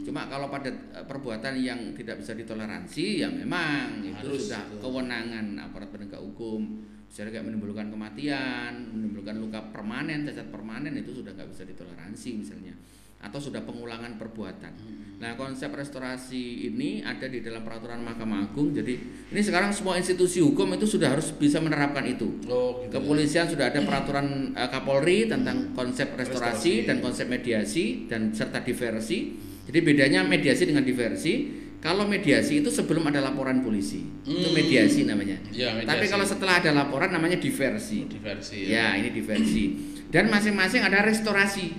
Hmm. 0.06 0.14
Cuma 0.14 0.30
kalau 0.30 0.46
pada 0.46 0.70
eh, 0.70 1.02
perbuatan 1.02 1.58
yang 1.58 1.90
tidak 1.98 2.22
bisa 2.22 2.38
ditoleransi 2.38 3.26
ya 3.26 3.28
memang 3.28 4.06
itu 4.06 4.14
Harus 4.30 4.46
sudah 4.46 4.62
itu. 4.70 4.78
kewenangan 4.78 5.46
aparat 5.58 5.90
penegak 5.90 6.22
hukum. 6.22 6.62
Misalnya 7.06 7.38
kayak 7.38 7.46
menimbulkan 7.50 7.86
kematian, 7.90 8.92
menimbulkan 8.94 9.38
luka 9.38 9.58
permanen, 9.74 10.22
cacat 10.22 10.46
permanen 10.46 10.94
itu 10.94 11.10
sudah 11.10 11.34
nggak 11.34 11.48
bisa 11.50 11.66
ditoleransi 11.66 12.28
misalnya. 12.38 12.74
Atau 13.16 13.40
sudah 13.40 13.64
pengulangan 13.64 14.20
perbuatan. 14.20 14.72
Hmm. 14.76 15.16
Nah 15.16 15.32
konsep 15.34 15.72
restorasi 15.72 16.68
ini 16.68 17.00
ada 17.00 17.24
di 17.24 17.40
dalam 17.40 17.64
peraturan 17.64 18.04
Mahkamah 18.04 18.52
Agung. 18.52 18.76
Jadi 18.76 18.94
ini 19.32 19.40
sekarang 19.40 19.72
semua 19.72 19.96
institusi 19.96 20.44
hukum 20.44 20.76
itu 20.76 20.84
sudah 20.84 21.16
harus 21.16 21.32
bisa 21.32 21.56
menerapkan 21.58 22.04
itu. 22.04 22.28
Oh, 22.46 22.84
gitu. 22.84 23.00
Kepolisian 23.00 23.48
sudah 23.48 23.72
ada 23.72 23.80
peraturan 23.80 24.52
eh, 24.52 24.68
Kapolri 24.68 25.24
tentang 25.26 25.72
konsep 25.72 26.12
restorasi, 26.12 26.84
Restorasi. 26.84 26.86
dan 26.86 26.96
konsep 27.00 27.26
mediasi 27.26 27.84
dan 28.06 28.30
serta 28.30 28.60
diversi. 28.60 29.18
Jadi 29.66 29.78
bedanya 29.82 30.22
mediasi 30.22 30.62
dengan 30.70 30.86
diversi. 30.86 31.64
Kalau 31.76 32.08
mediasi 32.08 32.64
itu 32.64 32.70
sebelum 32.72 33.06
ada 33.06 33.22
laporan 33.22 33.62
polisi, 33.62 34.02
itu 34.26 34.48
Hmm. 34.48 34.56
mediasi 34.56 35.06
namanya. 35.06 35.38
Ya, 35.54 35.70
mediasi. 35.76 35.86
Tapi 35.86 36.04
kalau 36.10 36.26
setelah 36.26 36.58
ada 36.58 36.70
laporan 36.74 37.12
namanya 37.14 37.38
diversi. 37.38 38.08
diversi 38.10 38.66
Ya, 38.66 38.96
ini 38.98 39.12
diversi. 39.14 39.94
Dan 40.10 40.26
masing-masing 40.32 40.82
ada 40.82 41.04
restorasi. 41.04 41.76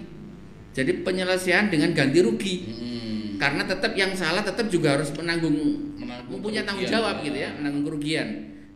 Jadi 0.71 1.01
penyelesaian 1.01 1.67
dengan 1.67 1.91
ganti 1.91 2.23
rugi. 2.23 2.55
Hmm. 2.71 3.41
Karena 3.41 3.65
tetap 3.65 3.97
yang 3.97 4.13
salah 4.13 4.45
tetap 4.45 4.69
juga 4.69 4.95
harus 4.95 5.09
menanggung 5.17 5.57
Menanggung 5.97 6.39
mempunyai 6.39 6.63
tanggung 6.63 6.87
jawab 6.87 7.25
gitu 7.25 7.35
ya, 7.35 7.49
menanggung 7.57 7.83
kerugian. 7.83 8.27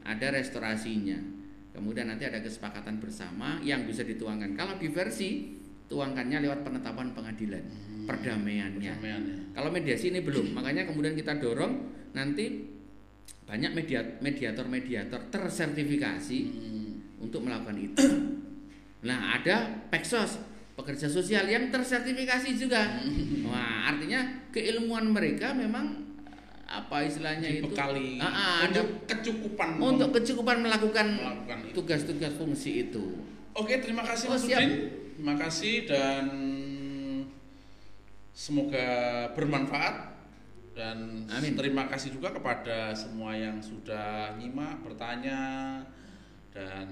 Ada 0.03 0.35
restorasinya. 0.35 1.15
Kemudian 1.71 2.11
nanti 2.11 2.27
ada 2.27 2.43
kesepakatan 2.43 2.99
bersama 2.99 3.61
yang 3.63 3.87
bisa 3.87 4.03
dituangkan. 4.03 4.57
Kalau 4.59 4.75
diversi, 4.75 5.60
tuangkannya 5.91 6.39
lewat 6.39 6.63
penetapan 6.63 7.11
pengadilan, 7.11 7.59
Hmm. 7.59 8.07
perdamaiannya. 8.07 8.91
Perdamaian, 8.93 9.21
ya. 9.21 9.37
Kalau 9.51 9.69
mediasi 9.69 10.07
ini 10.07 10.23
belum, 10.23 10.55
makanya 10.55 10.87
kemudian 10.87 11.11
kita 11.11 11.35
dorong 11.35 11.83
nanti 12.11 12.63
banyak 13.43 13.71
media- 13.73 14.15
mediator-mediator 14.17 15.27
tersertifikasi 15.27 16.39
Hmm. 16.47 17.19
untuk 17.19 17.43
melakukan 17.43 17.75
itu. 17.77 17.99
Nah, 19.01 19.33
ada 19.33 19.81
Peksos, 19.89 20.37
pekerja 20.71 21.09
sosial 21.09 21.43
yang 21.43 21.67
tersertifikasi 21.67 22.53
juga. 22.53 23.01
Wah, 23.43 23.89
artinya 23.89 24.21
keilmuan 24.47 25.09
mereka 25.09 25.51
memang 25.51 26.05
eh, 26.21 26.37
apa 26.69 27.01
istilahnya 27.01 27.49
itu 27.49 27.65
Dibekali 27.65 28.15
Ah, 28.15 28.29
ah, 28.29 28.57
untuk 28.63 28.85
ada- 28.85 29.09
kecukupan 29.09 29.69
untuk 29.75 30.09
kecukupan 30.13 30.57
melakukan 30.61 31.07
itu. 31.65 31.73
tugas-tugas 31.73 32.33
fungsi 32.35 32.85
itu. 32.85 33.25
Oke, 33.51 33.81
terima 33.81 34.05
kasih 34.05 34.29
Oh, 34.29 34.37
Mas. 34.37 34.45
Udin 34.45 34.69
terima 35.21 35.37
kasih 35.37 35.85
dan 35.85 36.25
semoga 38.33 38.89
bermanfaat 39.37 40.17
dan 40.73 41.29
Amin. 41.29 41.53
terima 41.53 41.85
kasih 41.85 42.17
juga 42.17 42.33
kepada 42.33 42.89
semua 42.97 43.37
yang 43.37 43.61
sudah 43.61 44.33
nyimak, 44.41 44.81
bertanya 44.81 45.37
dan 46.49 46.89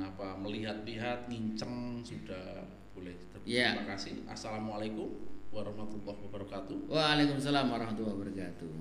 apa 0.00 0.40
melihat-lihat, 0.40 1.28
nginceng 1.28 2.00
sudah 2.00 2.64
boleh. 2.96 3.12
Ya. 3.44 3.76
Terima 3.76 3.92
kasih. 3.92 4.24
Assalamualaikum 4.24 5.28
warahmatullahi 5.52 6.24
wabarakatuh. 6.24 6.88
Waalaikumsalam 6.88 7.68
warahmatullahi 7.68 8.16
wabarakatuh. 8.16 8.72